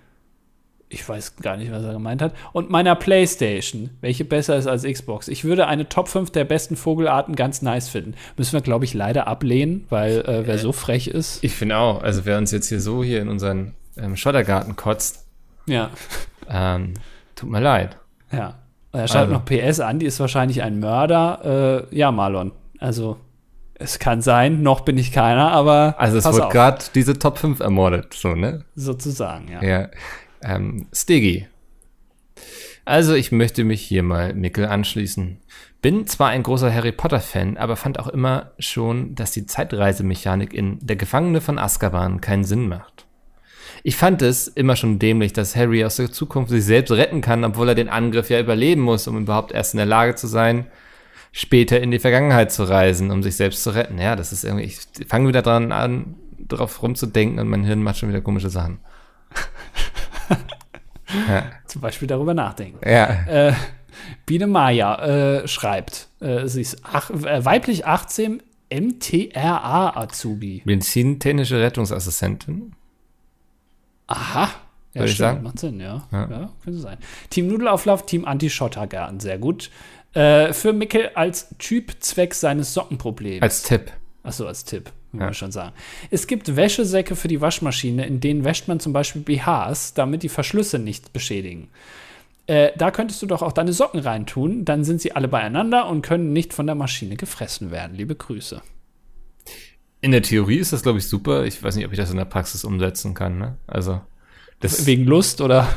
[0.90, 2.34] Ich weiß gar nicht, was er gemeint hat.
[2.52, 5.28] Und meiner Playstation, welche besser ist als Xbox.
[5.28, 8.16] Ich würde eine Top 5 der besten Vogelarten ganz nice finden.
[8.38, 11.44] Müssen wir, glaube ich, leider ablehnen, weil äh, wer so frech ist.
[11.44, 15.28] Ich finde auch, also wer uns jetzt hier so hier in unseren ähm, Schottergarten kotzt,
[15.68, 15.92] Ja.
[16.50, 16.96] ähm,
[17.36, 17.98] Tut mir leid.
[18.32, 18.56] Ja.
[18.98, 19.34] Er schreibt Also.
[19.34, 21.88] noch PS an, die ist wahrscheinlich ein Mörder.
[21.92, 22.52] Äh, ja, Marlon.
[22.80, 23.18] Also,
[23.76, 27.60] es kann sein, noch bin ich keiner, aber Also es wurde gerade diese Top 5
[27.60, 28.66] ermordet, so, ne?
[28.76, 29.64] sozusagen, ja.
[29.64, 29.90] Ja.
[30.42, 31.48] Ähm, Stiggy.
[32.86, 35.40] Also ich möchte mich hier mal Mickel anschließen.
[35.82, 40.80] Bin zwar ein großer Harry Potter-Fan, aber fand auch immer schon, dass die Zeitreisemechanik in
[40.82, 43.06] Der Gefangene von Azkaban keinen Sinn macht.
[43.88, 47.46] Ich fand es immer schon dämlich, dass Harry aus der Zukunft sich selbst retten kann,
[47.46, 50.68] obwohl er den Angriff ja überleben muss, um überhaupt erst in der Lage zu sein,
[51.32, 53.98] später in die Vergangenheit zu reisen, um sich selbst zu retten.
[53.98, 56.16] Ja, das ist irgendwie, ich fange wieder dran an,
[56.50, 58.80] drauf rumzudenken und mein Hirn macht schon wieder komische Sachen.
[61.30, 61.44] ja.
[61.66, 62.80] Zum Beispiel darüber nachdenken.
[62.86, 63.06] ja.
[63.26, 63.54] Äh,
[64.26, 70.62] Biene Maya äh, schreibt, äh, sie ist ach, äh, weiblich 18 MTRA Azubi.
[70.66, 72.74] Medizintechnische Rettungsassistentin.
[74.08, 74.50] Aha.
[74.94, 75.44] Ja, Würde ich sagen.
[75.44, 76.08] Macht Sinn, ja.
[76.12, 76.30] Ja.
[76.30, 76.50] ja.
[76.64, 76.98] könnte sein.
[77.30, 79.70] Team Nudelauflauf, Team Anti-Schottergarten, sehr gut.
[80.14, 83.42] Äh, für Mickel als Typ zwecks seines Sockenproblems.
[83.44, 83.92] Als Tipp.
[84.24, 85.26] Achso, als Tipp, muss Ja.
[85.26, 85.74] man schon sagen.
[86.10, 90.30] Es gibt Wäschesäcke für die Waschmaschine, in denen wäscht man zum Beispiel BHs, damit die
[90.30, 91.70] Verschlüsse nicht beschädigen.
[92.48, 96.02] Äh, da könntest du doch auch deine Socken reintun, dann sind sie alle beieinander und
[96.02, 97.96] können nicht von der Maschine gefressen werden.
[97.96, 98.62] Liebe Grüße.
[100.08, 101.44] In der Theorie ist das, glaube ich, super.
[101.44, 103.38] Ich weiß nicht, ob ich das in der Praxis umsetzen kann.
[103.38, 103.58] Ne?
[103.68, 104.00] Also,
[104.62, 105.68] das, Wegen Lust oder?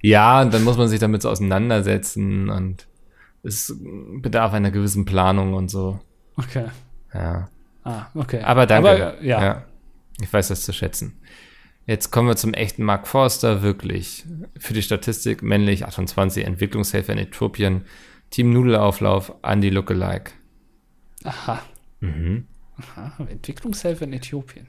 [0.00, 2.86] ja, und dann muss man sich damit so auseinandersetzen und
[3.42, 3.76] es
[4.22, 5.98] bedarf einer gewissen Planung und so.
[6.36, 6.66] Okay.
[7.12, 7.48] Ja.
[7.82, 8.42] Ah, okay.
[8.42, 8.90] Aber danke.
[8.90, 9.64] Aber, ja.
[10.20, 11.20] Ich weiß das zu schätzen.
[11.84, 14.24] Jetzt kommen wir zum echten Mark Forster, wirklich.
[14.56, 17.86] Für die Statistik männlich 28, Entwicklungshelfer in Äthiopien,
[18.30, 20.30] Team Nudelauflauf, Andy Lookalike.
[21.24, 21.60] Aha.
[21.98, 22.46] Mhm.
[22.80, 23.12] Aha.
[23.30, 24.66] Entwicklungshilfe in Äthiopien.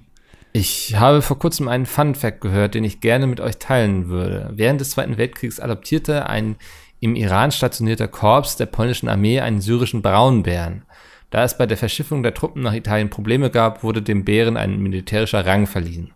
[0.54, 4.52] Ich habe vor kurzem einen Fun Fact gehört, den ich gerne mit euch teilen würde.
[4.54, 6.58] Während des Zweiten Weltkriegs adoptierte ein
[7.00, 10.84] im Iran stationierter Korps der polnischen Armee einen syrischen Braunbären.
[11.30, 14.80] Da es bei der Verschiffung der Truppen nach Italien Probleme gab, wurde dem Bären ein
[14.80, 16.14] militärischer Rang verliehen.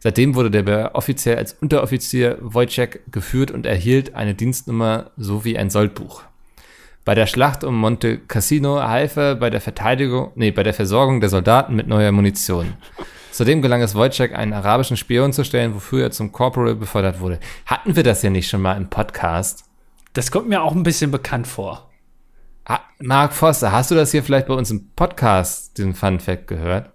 [0.00, 5.70] Seitdem wurde der Bär offiziell als Unteroffizier Wojciech geführt und erhielt eine Dienstnummer sowie ein
[5.70, 6.24] Soldbuch.
[7.06, 11.20] Bei der Schlacht um Monte Cassino half er bei der Verteidigung, nee, bei der Versorgung
[11.20, 12.74] der Soldaten mit neuer Munition.
[13.30, 17.38] Zudem gelang es Wojciech, einen arabischen Spion zu stellen, wofür er zum Corporal befördert wurde.
[17.64, 19.62] Hatten wir das ja nicht schon mal im Podcast?
[20.14, 21.88] Das kommt mir auch ein bisschen bekannt vor.
[22.64, 26.48] Ah, Mark Foster, hast du das hier vielleicht bei uns im Podcast, diesen Fun Fact,
[26.48, 26.90] gehört?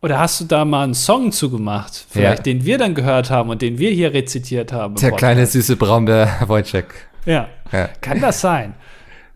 [0.00, 2.42] Oder hast du da mal einen Song zugemacht, vielleicht Ja.
[2.42, 4.96] den wir dann gehört haben und den wir hier rezitiert haben?
[4.96, 5.18] Der Podcast?
[5.18, 6.86] kleine süße Braunbär Wojciech.
[7.26, 7.46] Ja.
[7.70, 7.88] Ja.
[8.00, 8.74] Kann das sein?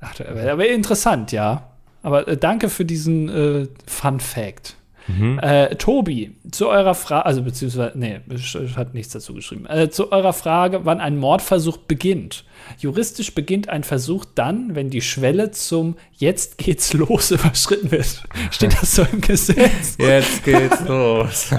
[0.01, 1.71] Ach, aber, aber interessant, ja.
[2.03, 4.77] Aber äh, danke für diesen äh, Fun Fact.
[5.09, 5.39] Mhm.
[5.41, 9.65] Äh, Tobi, zu eurer Frage, also beziehungsweise, nee, sch- hat nichts dazu geschrieben.
[9.67, 12.45] Äh, zu eurer Frage, wann ein Mordversuch beginnt.
[12.79, 18.25] Juristisch beginnt ein Versuch dann, wenn die Schwelle zum Jetzt geht's los überschritten wird.
[18.51, 19.97] Steht das so im Gesetz?
[19.99, 21.51] Jetzt geht's los.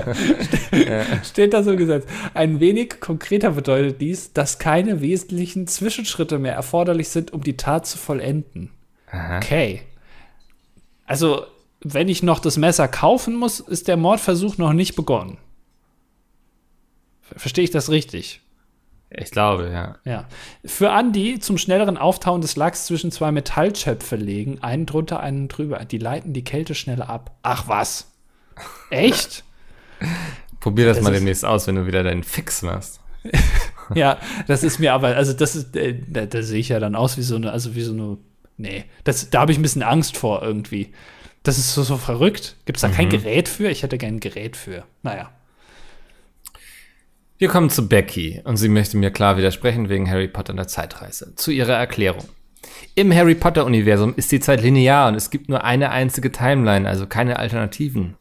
[1.23, 2.05] Steht da so im Gesetz.
[2.33, 7.85] Ein wenig konkreter bedeutet dies, dass keine wesentlichen Zwischenschritte mehr erforderlich sind, um die Tat
[7.87, 8.71] zu vollenden.
[9.09, 9.37] Aha.
[9.37, 9.81] Okay.
[11.05, 11.45] Also,
[11.81, 15.37] wenn ich noch das Messer kaufen muss, ist der Mordversuch noch nicht begonnen.
[17.21, 18.41] Ver- Verstehe ich das richtig?
[19.09, 19.95] Ich glaube, ja.
[20.03, 20.27] Ja.
[20.65, 25.85] Für Andi zum schnelleren Auftauen des Lachs zwischen zwei Metallschöpfe legen, einen drunter, einen drüber.
[25.85, 27.37] Die leiten die Kälte schneller ab.
[27.41, 28.11] Ach was?
[28.89, 29.45] Echt?
[30.59, 32.99] Probier das, Das mal demnächst aus, wenn du wieder deinen Fix machst.
[33.95, 34.17] Ja,
[34.47, 37.15] das ist mir aber, also das ist, äh, da, da sehe ich ja dann aus
[37.15, 38.17] wie so eine, also wie so eine,
[38.57, 40.91] nee, das, da habe ich ein bisschen Angst vor irgendwie.
[41.47, 42.57] Das ist so, so verrückt.
[42.65, 43.69] Gibt es da kein Gerät für?
[43.69, 44.83] Ich hätte gern ein Gerät für.
[45.01, 45.31] Naja.
[47.37, 50.67] Wir kommen zu Becky und sie möchte mir klar widersprechen wegen Harry Potter und der
[50.67, 51.35] Zeitreise.
[51.35, 52.25] Zu ihrer Erklärung.
[52.95, 57.07] Im Harry Potter-Universum ist die Zeit linear und es gibt nur eine einzige Timeline, also
[57.07, 58.17] keine Alternativen.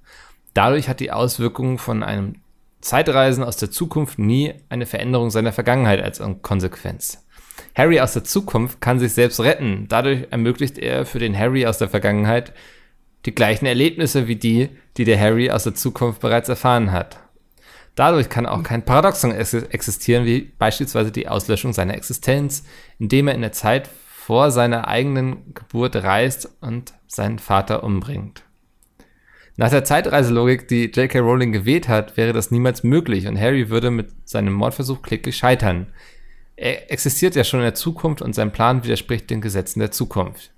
[0.54, 2.36] Dadurch hat die Auswirkung von einem
[2.80, 7.26] Zeitreisen aus der Zukunft nie eine Veränderung seiner Vergangenheit als Konsequenz.
[7.74, 9.86] Harry aus der Zukunft kann sich selbst retten.
[9.88, 12.52] Dadurch ermöglicht er für den Harry aus der Vergangenheit
[13.26, 17.18] die gleichen Erlebnisse wie die, die der Harry aus der Zukunft bereits erfahren hat.
[17.96, 22.64] Dadurch kann auch kein Paradoxon ex- existieren, wie beispielsweise die Auslöschung seiner Existenz,
[22.98, 28.42] indem er in der Zeit vor seiner eigenen Geburt reist und seinen Vater umbringt.
[29.56, 31.20] Nach der Zeitreiselogik, die J.K.
[31.20, 35.86] Rowling gewählt hat, wäre das niemals möglich und Harry würde mit seinem Mordversuch kläglich scheitern.
[36.56, 40.50] Er existiert ja schon in der Zukunft und sein Plan widerspricht den Gesetzen der Zukunft.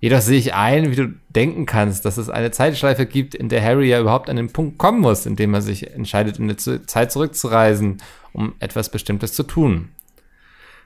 [0.00, 3.62] Jedoch sehe ich ein, wie du denken kannst, dass es eine Zeitschleife gibt, in der
[3.64, 6.84] Harry ja überhaupt an den Punkt kommen muss, in dem er sich entscheidet, in Zu-
[6.86, 7.98] Zeit zurückzureisen,
[8.32, 9.88] um etwas Bestimmtes zu tun.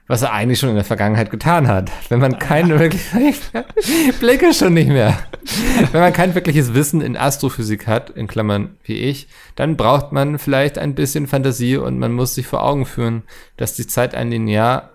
[0.07, 1.89] was er eigentlich schon in der Vergangenheit getan hat.
[2.09, 5.17] Wenn man kein wirklich, ich blicke schon nicht mehr.
[5.91, 10.37] Wenn man kein wirkliches Wissen in Astrophysik hat, in Klammern wie ich, dann braucht man
[10.39, 13.23] vielleicht ein bisschen Fantasie und man muss sich vor Augen führen,
[13.57, 14.89] dass die Zeit ein linear,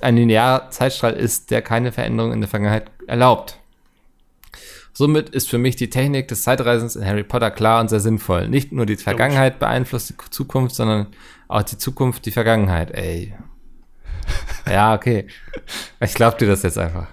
[0.00, 3.58] ein linear Zeitstrahl ist, der keine Veränderung in der Vergangenheit erlaubt.
[4.92, 8.48] Somit ist für mich die Technik des Zeitreisens in Harry Potter klar und sehr sinnvoll.
[8.48, 11.08] Nicht nur die Vergangenheit beeinflusst die Zukunft, sondern
[11.48, 12.92] auch die Zukunft die Vergangenheit.
[12.92, 13.34] Ey,
[14.70, 15.26] ja, okay.
[16.00, 17.08] Ich glaub dir das jetzt einfach.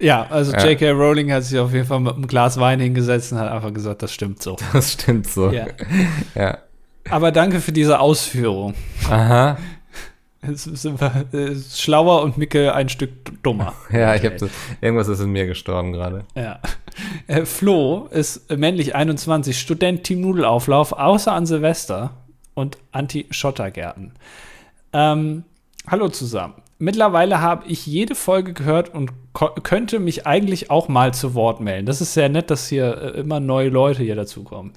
[0.00, 0.64] Ja, also ja.
[0.64, 0.90] J.K.
[0.92, 4.02] Rowling hat sich auf jeden Fall mit einem Glas Wein hingesetzt und hat einfach gesagt,
[4.02, 4.56] das stimmt so.
[4.72, 5.50] Das stimmt so.
[5.50, 5.66] Ja.
[6.36, 6.58] ja.
[7.10, 8.74] Aber danke für diese Ausführung.
[9.10, 9.56] Aha.
[10.40, 13.74] Es sind wir, schlauer und Micke ein Stück dummer.
[13.92, 16.24] Ja, ich habe irgendwas ist in mir gestorben gerade.
[16.34, 16.60] Ja.
[17.28, 22.10] Äh, Flo ist männlich 21, Student Team Nudelauflauf, außer an Silvester
[22.54, 24.14] und Anti-Schottergärten.
[24.92, 25.44] Ähm,
[25.86, 26.54] Hallo zusammen.
[26.78, 29.10] Mittlerweile habe ich jede Folge gehört und
[29.62, 31.86] könnte mich eigentlich auch mal zu Wort melden.
[31.86, 34.72] Das ist sehr nett, dass hier äh, immer neue Leute hier dazukommen.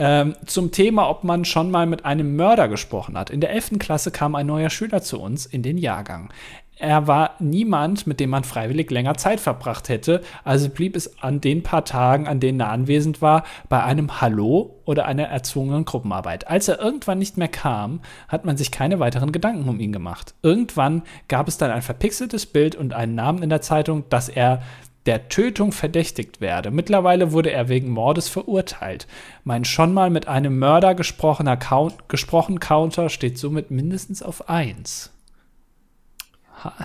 [0.00, 3.30] Ähm, zum Thema, ob man schon mal mit einem Mörder gesprochen hat.
[3.30, 3.78] In der 11.
[3.80, 6.32] Klasse kam ein neuer Schüler zu uns in den Jahrgang.
[6.80, 11.40] Er war niemand, mit dem man freiwillig länger Zeit verbracht hätte, also blieb es an
[11.40, 16.46] den paar Tagen, an denen er anwesend war, bei einem Hallo oder einer erzwungenen Gruppenarbeit.
[16.46, 20.34] Als er irgendwann nicht mehr kam, hat man sich keine weiteren Gedanken um ihn gemacht.
[20.42, 24.62] Irgendwann gab es dann ein verpixeltes Bild und einen Namen in der Zeitung, dass er
[25.08, 26.70] der Tötung verdächtigt werde.
[26.70, 29.06] Mittlerweile wurde er wegen Mordes verurteilt.
[29.42, 35.10] Mein schon mal mit einem Mörder gesprochener Count, gesprochen Counter steht somit mindestens auf 1.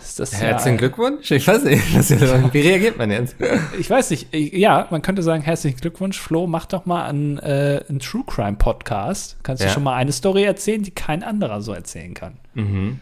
[0.02, 1.32] Ist das Herzlichen ja, Glückwunsch.
[1.32, 1.84] Ich weiß nicht,
[2.54, 3.36] wie reagiert man jetzt?
[3.78, 4.34] Ich weiß nicht.
[4.34, 8.56] Ja, man könnte sagen, herzlichen Glückwunsch, Flo, mach doch mal einen, äh, einen True Crime
[8.56, 9.36] Podcast.
[9.44, 9.68] Kannst ja.
[9.68, 12.40] du schon mal eine Story erzählen, die kein anderer so erzählen kann.
[12.54, 13.02] Mhm.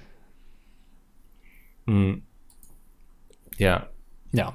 [1.86, 2.24] mhm.
[3.60, 3.86] Ja.
[4.32, 4.54] Ja.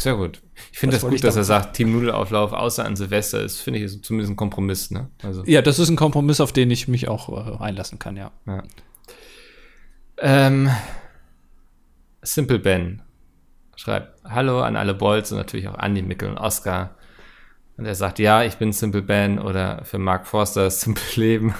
[0.00, 0.40] Sehr gut.
[0.72, 3.80] Ich finde das, das gut, dass er sagt, Team Nudelauflauf außer an Silvester ist, finde
[3.80, 4.90] ich, zumindest ein Kompromiss.
[4.90, 5.10] Ne?
[5.22, 5.44] Also.
[5.44, 8.30] Ja, das ist ein Kompromiss, auf den ich mich auch äh, einlassen kann, ja.
[8.46, 8.62] ja.
[10.18, 10.70] Ähm,
[12.22, 13.02] Simple Ben
[13.76, 16.96] schreibt Hallo an alle Bolts und natürlich auch Andy, Mickel und Oscar.
[17.76, 21.54] Und er sagt, ja, ich bin Simple Ben oder für Mark Forster Simple Leben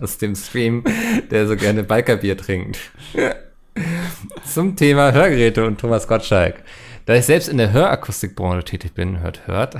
[0.00, 0.82] aus dem Stream,
[1.30, 2.78] der so gerne Bikerbier trinkt.
[4.44, 6.64] Zum Thema Hörgeräte und Thomas Gottschalk.
[7.06, 9.76] Da ich selbst in der Hörakustikbranche tätig bin, hört, hört.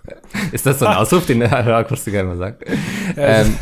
[0.52, 2.64] Ist das so ein Ausruf, den der Hörakustiker immer sagt?
[3.16, 3.56] ähm,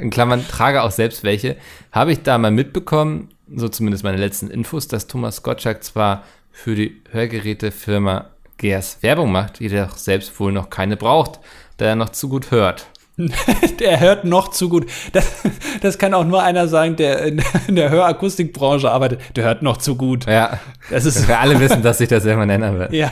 [0.00, 1.56] in Klammern, trage auch selbst welche.
[1.92, 6.74] Habe ich da mal mitbekommen, so zumindest meine letzten Infos, dass Thomas Gottschalk zwar für
[6.74, 11.38] die Hörgerätefirma Gears Werbung macht, jedoch selbst wohl noch keine braucht,
[11.76, 12.88] da er noch zu gut hört.
[13.80, 14.86] der hört noch zu gut.
[15.12, 15.42] Das,
[15.80, 19.20] das, kann auch nur einer sagen, der in, der Hörakustikbranche arbeitet.
[19.36, 20.26] Der hört noch zu gut.
[20.26, 20.60] Ja.
[20.90, 22.92] Das ist wir alle wissen, dass sich das immer nennen wird.
[22.92, 23.10] Ja.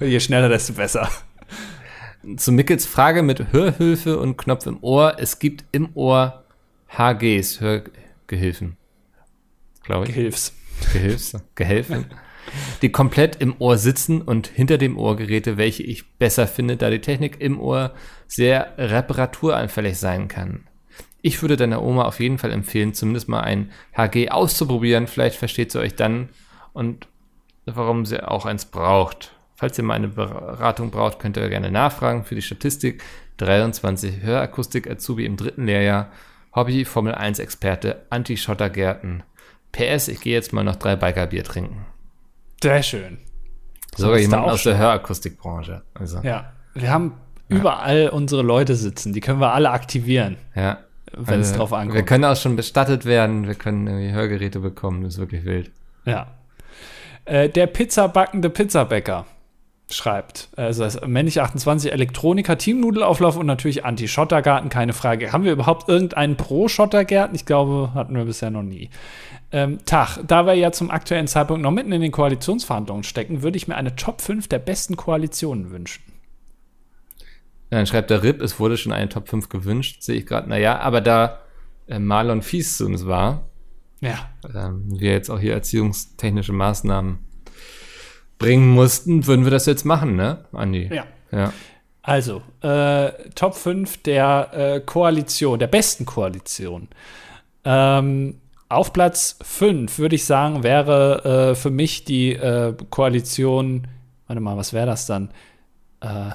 [0.00, 1.08] Je schneller, desto besser.
[2.36, 5.14] Zu Mickels Frage mit Hörhilfe und Knopf im Ohr.
[5.18, 6.44] Es gibt im Ohr
[6.88, 8.76] HGs, Hörgehilfen
[9.86, 10.14] glaube ich.
[10.14, 10.52] Gehilfs.
[10.92, 12.06] Gehilfs, Gehilfen.
[12.82, 16.90] Die komplett im Ohr sitzen und hinter dem Ohr Geräte, welche ich besser finde, da
[16.90, 17.92] die Technik im Ohr
[18.26, 20.66] sehr reparaturanfällig sein kann.
[21.22, 25.06] Ich würde deiner Oma auf jeden Fall empfehlen, zumindest mal ein HG auszuprobieren.
[25.06, 26.28] Vielleicht versteht sie euch dann
[26.72, 27.08] und
[27.64, 29.32] warum sie auch eins braucht.
[29.56, 33.02] Falls ihr mal eine Beratung braucht, könnt ihr gerne nachfragen für die Statistik.
[33.38, 36.10] 23 Hörakustik Azubi im dritten Lehrjahr,
[36.54, 39.22] Hobby Formel 1 Experte, Anti-Schottergärten.
[39.72, 41.86] PS, ich gehe jetzt mal noch drei Bikerbier trinken.
[42.62, 43.18] Sehr schön.
[43.96, 45.82] Sogar jemand aus der Hörakustikbranche.
[45.94, 46.20] Also.
[46.22, 47.14] Ja, wir haben
[47.48, 47.56] ja.
[47.56, 49.12] überall unsere Leute sitzen.
[49.12, 50.36] Die können wir alle aktivieren.
[50.54, 50.78] Ja.
[51.12, 51.94] Wenn also, es drauf ankommt.
[51.94, 53.46] Wir können auch schon bestattet werden.
[53.46, 55.02] Wir können irgendwie Hörgeräte bekommen.
[55.02, 55.70] Das ist wirklich wild.
[56.04, 56.26] Ja.
[57.24, 59.26] Äh, der pizzabackende Pizzabäcker
[59.90, 60.48] schreibt.
[60.56, 65.32] Also das männlich 28 Elektroniker, Teamnudelauflauf und natürlich Anti-Schottergarten, keine Frage.
[65.32, 67.36] Haben wir überhaupt irgendeinen Pro-Schottergärten?
[67.36, 68.90] Ich glaube, hatten wir bisher noch nie.
[69.52, 73.56] Ähm, Tag, da wir ja zum aktuellen Zeitpunkt noch mitten in den Koalitionsverhandlungen stecken, würde
[73.56, 76.02] ich mir eine Top 5 der besten Koalitionen wünschen.
[77.70, 80.48] Ja, dann schreibt der Rip, es wurde schon eine Top 5 gewünscht, sehe ich gerade.
[80.48, 81.40] Naja, aber da
[81.86, 83.48] äh, Marlon Fies zu uns war,
[84.00, 84.30] ja.
[84.52, 87.20] ähm, wir jetzt auch hier erziehungstechnische Maßnahmen
[88.38, 90.88] bringen mussten, würden wir das jetzt machen, ne, Andi?
[90.92, 91.04] Ja.
[91.32, 91.52] ja.
[92.02, 96.88] Also, äh, Top 5 der äh, Koalition, der besten Koalition.
[97.64, 98.36] Ähm,
[98.68, 103.86] auf Platz 5 würde ich sagen, wäre äh, für mich die äh, Koalition,
[104.26, 105.30] warte mal, was wäre das dann?
[106.00, 106.30] Äh,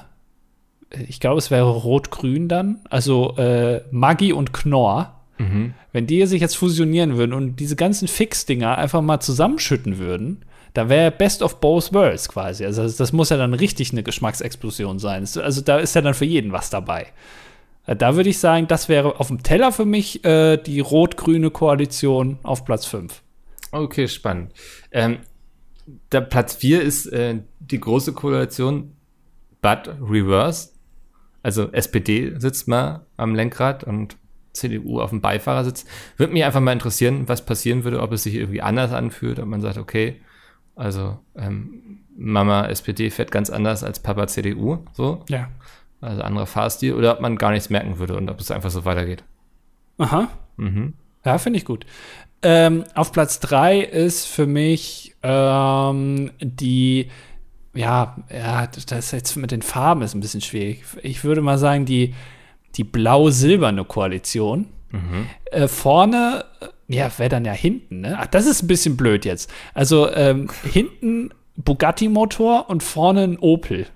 [1.08, 2.80] ich glaube, es wäre Rot-Grün dann.
[2.90, 5.20] Also äh, Maggi und Knorr.
[5.38, 5.74] Mhm.
[5.92, 10.44] Wenn die sich jetzt fusionieren würden und diese ganzen Fix-Dinger einfach mal zusammenschütten würden,
[10.74, 12.64] da wäre Best of Both Worlds quasi.
[12.64, 15.26] Also das, muss ja dann richtig eine Geschmacksexplosion sein.
[15.36, 17.08] Also da ist ja dann für jeden was dabei.
[17.86, 21.50] Äh, Da würde ich sagen, das wäre auf dem Teller für mich äh, die rot-grüne
[21.50, 23.22] Koalition auf Platz 5.
[23.70, 24.52] Okay, spannend.
[24.90, 25.18] Ähm,
[26.10, 28.96] der Platz 4 ist äh, die große Koalition
[29.60, 30.70] But Reverse.
[31.42, 34.16] Also SPD sitzt mal am Lenkrad und
[34.52, 35.84] CDU auf dem Beifahrersitz.
[36.16, 39.46] Würde mich einfach mal interessieren, was passieren würde, ob es sich irgendwie anders anfühlt, ob
[39.46, 40.20] man sagt, okay,
[40.76, 45.48] also ähm, Mama SPD fährt ganz anders als Papa CDU, so, Ja.
[46.00, 48.84] also anderer Fahrstil, oder ob man gar nichts merken würde und ob es einfach so
[48.84, 49.24] weitergeht.
[49.98, 50.28] Aha.
[50.56, 50.94] Mhm.
[51.24, 51.86] Ja, finde ich gut.
[52.42, 57.08] Ähm, auf Platz 3 ist für mich ähm, die,
[57.72, 60.82] ja, ja, das ist jetzt mit den Farben ist ein bisschen schwierig.
[61.02, 62.14] Ich würde mal sagen, die,
[62.74, 64.66] die blau-silberne Koalition.
[65.52, 66.44] Äh, vorne,
[66.88, 68.16] ja, wäre dann ja hinten, ne?
[68.18, 69.50] Ach, das ist ein bisschen blöd jetzt.
[69.74, 73.86] Also ähm, hinten Bugatti-Motor und vorne ein Opel.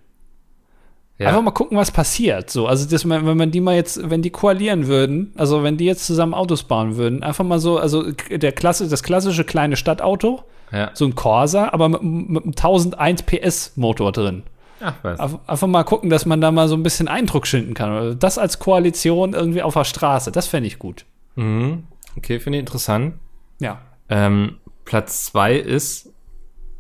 [1.18, 1.28] Ja.
[1.28, 2.51] Einfach mal gucken, was passiert.
[2.51, 5.87] So, also das, wenn man die mal jetzt, wenn die koalieren würden, also wenn die
[5.87, 10.43] jetzt zusammen Autos bauen würden, einfach mal so, also der Klasse, das klassische kleine Stadtauto,
[10.72, 10.91] ja.
[10.93, 14.43] so ein Corsa, aber mit, mit einem 1001 PS Motor drin.
[14.80, 15.18] Ach was.
[15.18, 17.91] Einfach mal gucken, dass man da mal so ein bisschen Eindruck schinden kann.
[17.91, 21.07] Also Das als Koalition irgendwie auf der Straße, das fände ich gut.
[21.37, 21.84] Mhm.
[22.17, 23.14] Okay, finde ich interessant.
[23.61, 23.83] Ja.
[24.09, 26.12] Ähm, Platz zwei ist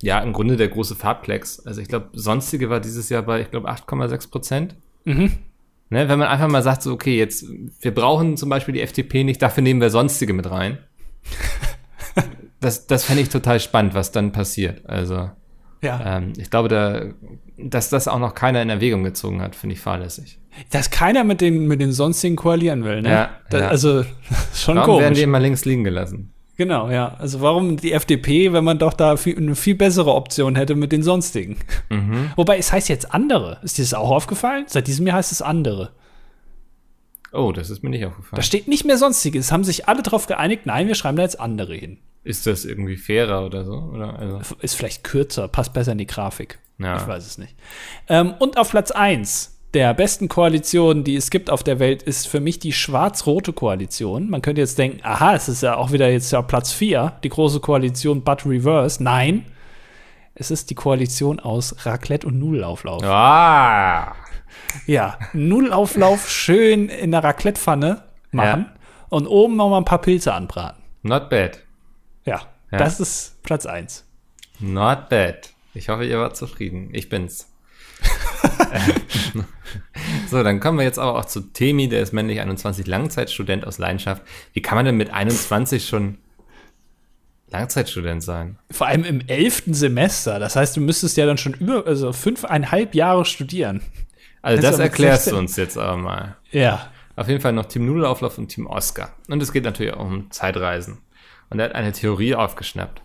[0.02, 1.66] ja im Grunde der große Farbplex.
[1.66, 4.76] Also ich glaube, sonstige war dieses Jahr bei, ich glaube, 8,6 Prozent.
[5.04, 5.32] Mhm.
[5.88, 7.46] Ne, wenn man einfach mal sagt, so, okay, jetzt,
[7.80, 10.78] wir brauchen zum Beispiel die FDP nicht, dafür nehmen wir sonstige mit rein.
[12.60, 14.84] das das fände ich total spannend, was dann passiert.
[14.86, 15.30] Also,
[15.82, 16.18] Ja.
[16.18, 17.02] ähm, ich glaube, da,
[17.58, 20.38] dass das auch noch keiner in Erwägung gezogen hat, finde ich fahrlässig.
[20.70, 23.10] Dass keiner mit den, mit den sonstigen koalieren will, ne?
[23.10, 23.68] Ja, Da, ja.
[23.68, 24.04] Also,
[24.54, 25.18] schon Warum werden komisch.
[25.18, 26.32] die immer links liegen gelassen?
[26.56, 27.14] Genau, ja.
[27.18, 30.90] Also warum die FDP, wenn man doch da viel, eine viel bessere Option hätte mit
[30.90, 31.58] den sonstigen?
[31.90, 32.30] Mhm.
[32.36, 33.58] Wobei, es heißt jetzt andere.
[33.62, 34.64] Ist dir das auch aufgefallen?
[34.66, 35.90] Seit diesem Jahr heißt es andere.
[37.32, 38.42] Oh, das ist mir nicht Da aufgefallen.
[38.42, 39.38] steht nicht mehr sonstige.
[39.38, 41.98] Es haben sich alle darauf geeinigt, nein, wir schreiben da jetzt andere hin.
[42.26, 43.74] Ist das irgendwie fairer oder so?
[43.94, 44.18] Oder?
[44.18, 46.58] Also, Ist vielleicht kürzer, passt besser in die Grafik.
[46.78, 46.96] Ja.
[46.96, 47.54] Ich weiß es nicht.
[48.08, 52.28] Ähm, und auf Platz 1 der besten Koalitionen, die es gibt auf der Welt, ist
[52.28, 54.30] für mich die schwarz-rote Koalition.
[54.30, 57.28] Man könnte jetzt denken, aha, es ist ja auch wieder jetzt ja Platz 4, die
[57.28, 59.02] große Koalition But Reverse.
[59.02, 59.44] Nein,
[60.34, 63.04] es ist die Koalition aus Raclette und Nudelauflauf.
[63.04, 64.14] ah!
[64.86, 68.02] Ja, Nudelauflauf schön in der Raclettepfanne
[68.32, 68.66] machen
[69.10, 70.82] und oben noch mal ein paar Pilze anbraten.
[71.02, 71.65] Not bad.
[72.70, 74.04] Ja, das ist Platz 1.
[74.60, 75.50] Not bad.
[75.74, 76.90] Ich hoffe, ihr wart zufrieden.
[76.92, 77.52] Ich bin's.
[80.30, 83.78] so, dann kommen wir jetzt aber auch zu Temi, der ist männlich 21, Langzeitstudent aus
[83.78, 84.22] Leidenschaft.
[84.52, 86.18] Wie kann man denn mit 21 schon
[87.48, 88.58] Langzeitstudent sein?
[88.70, 90.38] Vor allem im elften Semester.
[90.38, 93.82] Das heißt, du müsstest ja dann schon über, also fünfeinhalb Jahre studieren.
[94.42, 95.32] Also Das das erklärst 16.
[95.32, 96.36] du uns jetzt aber mal.
[96.50, 96.90] Ja.
[97.16, 99.14] Auf jeden Fall noch Team Nudelauflauf und Team Oscar.
[99.28, 100.98] Und es geht natürlich auch um Zeitreisen.
[101.50, 103.02] Und er hat eine Theorie aufgeschnappt.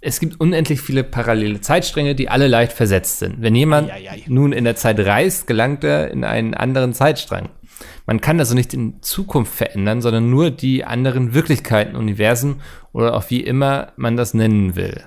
[0.00, 3.40] Es gibt unendlich viele parallele Zeitstränge, die alle leicht versetzt sind.
[3.40, 4.24] Wenn jemand Eieiei.
[4.26, 7.50] nun in der Zeit reist, gelangt er in einen anderen Zeitstrang.
[8.06, 12.60] Man kann also nicht in Zukunft verändern, sondern nur die anderen Wirklichkeiten, Universen
[12.92, 15.02] oder auch wie immer man das nennen will.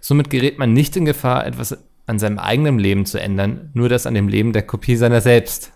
[0.00, 1.76] Somit gerät man nicht in Gefahr, etwas
[2.06, 5.72] an seinem eigenen Leben zu ändern, nur das an dem Leben der Kopie seiner selbst.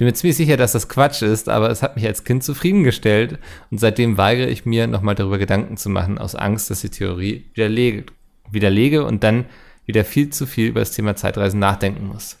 [0.00, 3.38] Bin mir ziemlich sicher, dass das Quatsch ist, aber es hat mich als Kind zufriedengestellt
[3.70, 7.44] und seitdem weigere ich mir, nochmal darüber Gedanken zu machen, aus Angst, dass die Theorie
[7.52, 8.06] widerlege,
[8.50, 9.44] widerlege und dann
[9.84, 12.38] wieder viel zu viel über das Thema Zeitreisen nachdenken muss.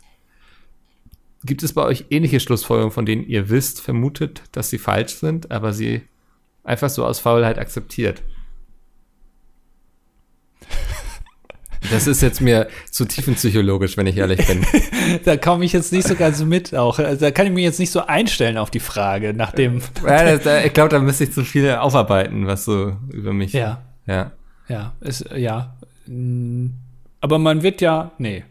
[1.44, 5.50] Gibt es bei euch ähnliche Schlussfolgerungen, von denen ihr wisst, vermutet, dass sie falsch sind,
[5.50, 6.00] aber sie
[6.64, 8.22] einfach so aus Faulheit akzeptiert?
[11.90, 14.64] Das ist jetzt mir zu tiefenpsychologisch, wenn ich ehrlich bin.
[15.24, 16.98] Da komme ich jetzt nicht so ganz mit auch.
[16.98, 19.80] Also, da kann ich mich jetzt nicht so einstellen auf die Frage, nachdem.
[20.06, 23.52] Ja, das, da, ich glaube, da müsste ich zu viel aufarbeiten, was so über mich.
[23.54, 24.32] Ja, Ja.
[24.68, 25.74] ja, ist, ja.
[26.06, 26.66] Mm,
[27.20, 28.44] Aber man wird ja, nee.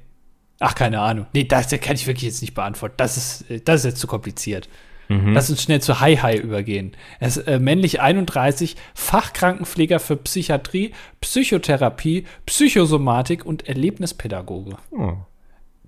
[0.59, 1.27] Ach, keine Ahnung.
[1.33, 2.95] Nee, das, das kann ich wirklich jetzt nicht beantworten.
[2.97, 4.67] Das ist, das ist jetzt zu kompliziert.
[5.09, 6.91] Lass uns schnell zu Hi Hi übergehen.
[7.19, 14.77] Er ist äh, männlich 31, Fachkrankenpfleger für Psychiatrie, Psychotherapie, Psychosomatik und Erlebnispädagoge.
[14.91, 15.13] Oh.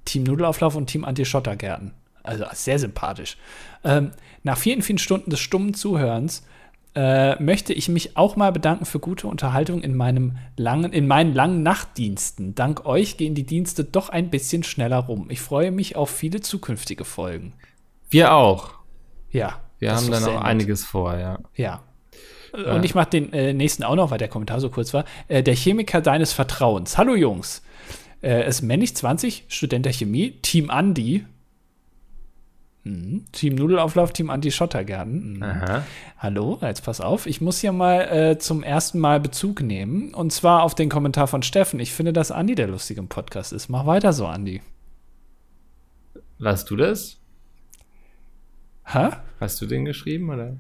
[0.06, 1.94] Team Nudelauflauf und Team Anti-Schottergärten.
[2.24, 3.38] Also sehr sympathisch.
[3.84, 4.12] Ähm,
[4.42, 6.44] nach vielen, vielen Stunden des stummen Zuhörens
[6.96, 11.34] äh, möchte ich mich auch mal bedanken für gute Unterhaltung in, meinem langen, in meinen
[11.34, 12.56] langen Nachtdiensten.
[12.56, 15.28] Dank euch gehen die Dienste doch ein bisschen schneller rum.
[15.30, 17.54] Ich freue mich auf viele zukünftige Folgen.
[18.10, 18.81] Wir auch.
[19.32, 19.60] Ja.
[19.80, 21.40] Wir haben dann auch einiges vor, ja.
[21.56, 21.82] Ja.
[22.54, 25.06] Und ich mache den äh, nächsten auch noch, weil der Kommentar so kurz war.
[25.28, 26.98] Äh, der Chemiker deines Vertrauens.
[26.98, 27.64] Hallo Jungs.
[28.22, 31.26] Äh, ist männlich 20, Student der Chemie, Team Andi.
[32.84, 33.26] Mhm.
[33.32, 35.38] Team Nudelauflauf, Team Anti-Schottergarten.
[35.38, 35.44] Mhm.
[35.44, 35.84] Aha.
[36.18, 37.26] Hallo, jetzt pass auf.
[37.26, 40.14] Ich muss hier mal äh, zum ersten Mal Bezug nehmen.
[40.14, 41.80] Und zwar auf den Kommentar von Steffen.
[41.80, 43.70] Ich finde, dass Andi der lustige im Podcast ist.
[43.70, 44.62] Mach weiter so, Andi.
[46.38, 47.21] Warst du das?
[48.86, 49.10] Hä?
[49.40, 50.58] Hast du den geschrieben, oder?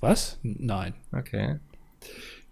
[0.00, 0.38] Was?
[0.42, 0.94] Nein.
[1.12, 1.58] Okay.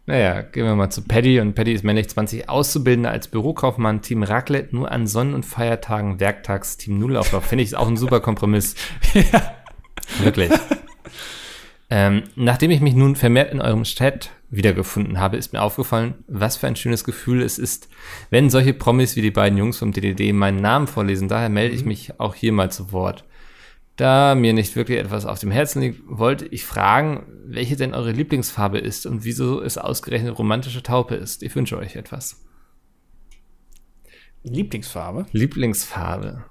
[0.06, 1.40] Naja, gehen wir mal zu Paddy.
[1.40, 6.20] Und Paddy ist männlich 20 Auszubildender als Bürokaufmann, Team Raclette, nur an Sonn- und Feiertagen,
[6.20, 7.44] Werktags, Team Nullauflauf.
[7.44, 8.76] Finde ich auch ein super Kompromiss.
[9.14, 9.54] ja.
[10.20, 10.52] Wirklich.
[11.90, 16.56] ähm, nachdem ich mich nun vermehrt in eurem Chat wiedergefunden habe, ist mir aufgefallen, was
[16.56, 17.88] für ein schönes Gefühl es ist,
[18.30, 21.26] wenn solche Promis wie die beiden Jungs vom DDD meinen Namen vorlesen.
[21.26, 23.24] Daher melde ich mich auch hier mal zu Wort.
[23.96, 28.12] Da mir nicht wirklich etwas auf dem Herzen liegt, wollte ich fragen, welche denn eure
[28.12, 31.42] Lieblingsfarbe ist und wieso es ausgerechnet romantische Taupe ist.
[31.42, 32.44] Ich wünsche euch etwas.
[34.42, 35.26] Lieblingsfarbe?
[35.32, 36.44] Lieblingsfarbe.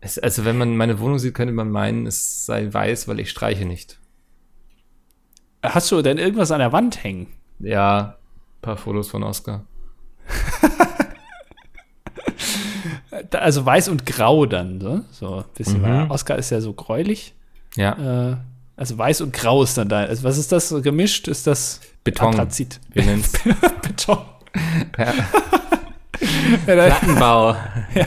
[0.00, 3.30] Es, also wenn man meine Wohnung sieht, könnte man meinen, es sei weiß, weil ich
[3.30, 4.00] streiche nicht.
[5.62, 7.28] Hast du denn irgendwas an der Wand hängen?
[7.60, 9.64] Ja, ein paar Fotos von Oscar.
[13.32, 15.82] also weiß und grau dann, so, so ein bisschen.
[15.82, 16.10] Mhm.
[16.10, 17.34] Oscar ist ja so gräulich.
[17.76, 18.30] Ja.
[18.32, 18.36] Äh,
[18.76, 20.00] also weiß und grau ist dann da.
[20.00, 21.28] Also was ist das gemischt?
[21.28, 22.28] Ist das Beton?
[22.28, 22.80] Anthrazit.
[22.92, 23.32] Wir nennen es
[23.82, 24.18] Beton.
[24.98, 25.12] Ja.
[26.66, 27.50] Plattenbau.
[27.94, 28.06] ja,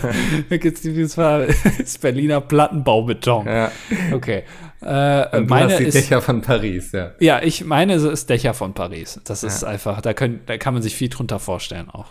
[0.49, 1.53] da gibt's die Farbe.
[1.79, 3.45] Das Berliner Plattenbaubeton.
[3.45, 3.71] Ja.
[4.11, 4.43] Okay.
[4.81, 7.11] Äh, Und du meine ist, Dächer von Paris, ja.
[7.19, 9.19] Ja, ich meine, es ist Dächer von Paris.
[9.23, 9.69] Das ist Ja.
[9.69, 12.07] einfach, da, können, da kann man sich viel drunter vorstellen auch.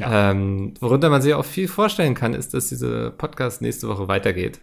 [0.00, 4.60] Ähm, worunter man sich auch viel vorstellen kann, ist, dass dieser Podcast nächste Woche weitergeht.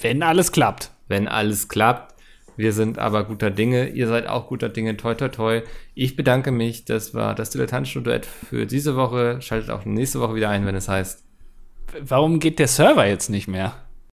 [0.00, 0.90] Wenn alles klappt.
[1.08, 2.14] Wenn alles klappt.
[2.56, 3.88] Wir sind aber guter Dinge.
[3.88, 4.96] Ihr seid auch guter Dinge.
[4.96, 5.62] Toi, toi, toi.
[5.94, 6.84] Ich bedanke mich.
[6.84, 9.40] Das war das Dilettantstudio für diese Woche.
[9.40, 11.24] Schaltet auch nächste Woche wieder ein, wenn es heißt.
[12.00, 13.74] Warum geht der Server jetzt nicht mehr?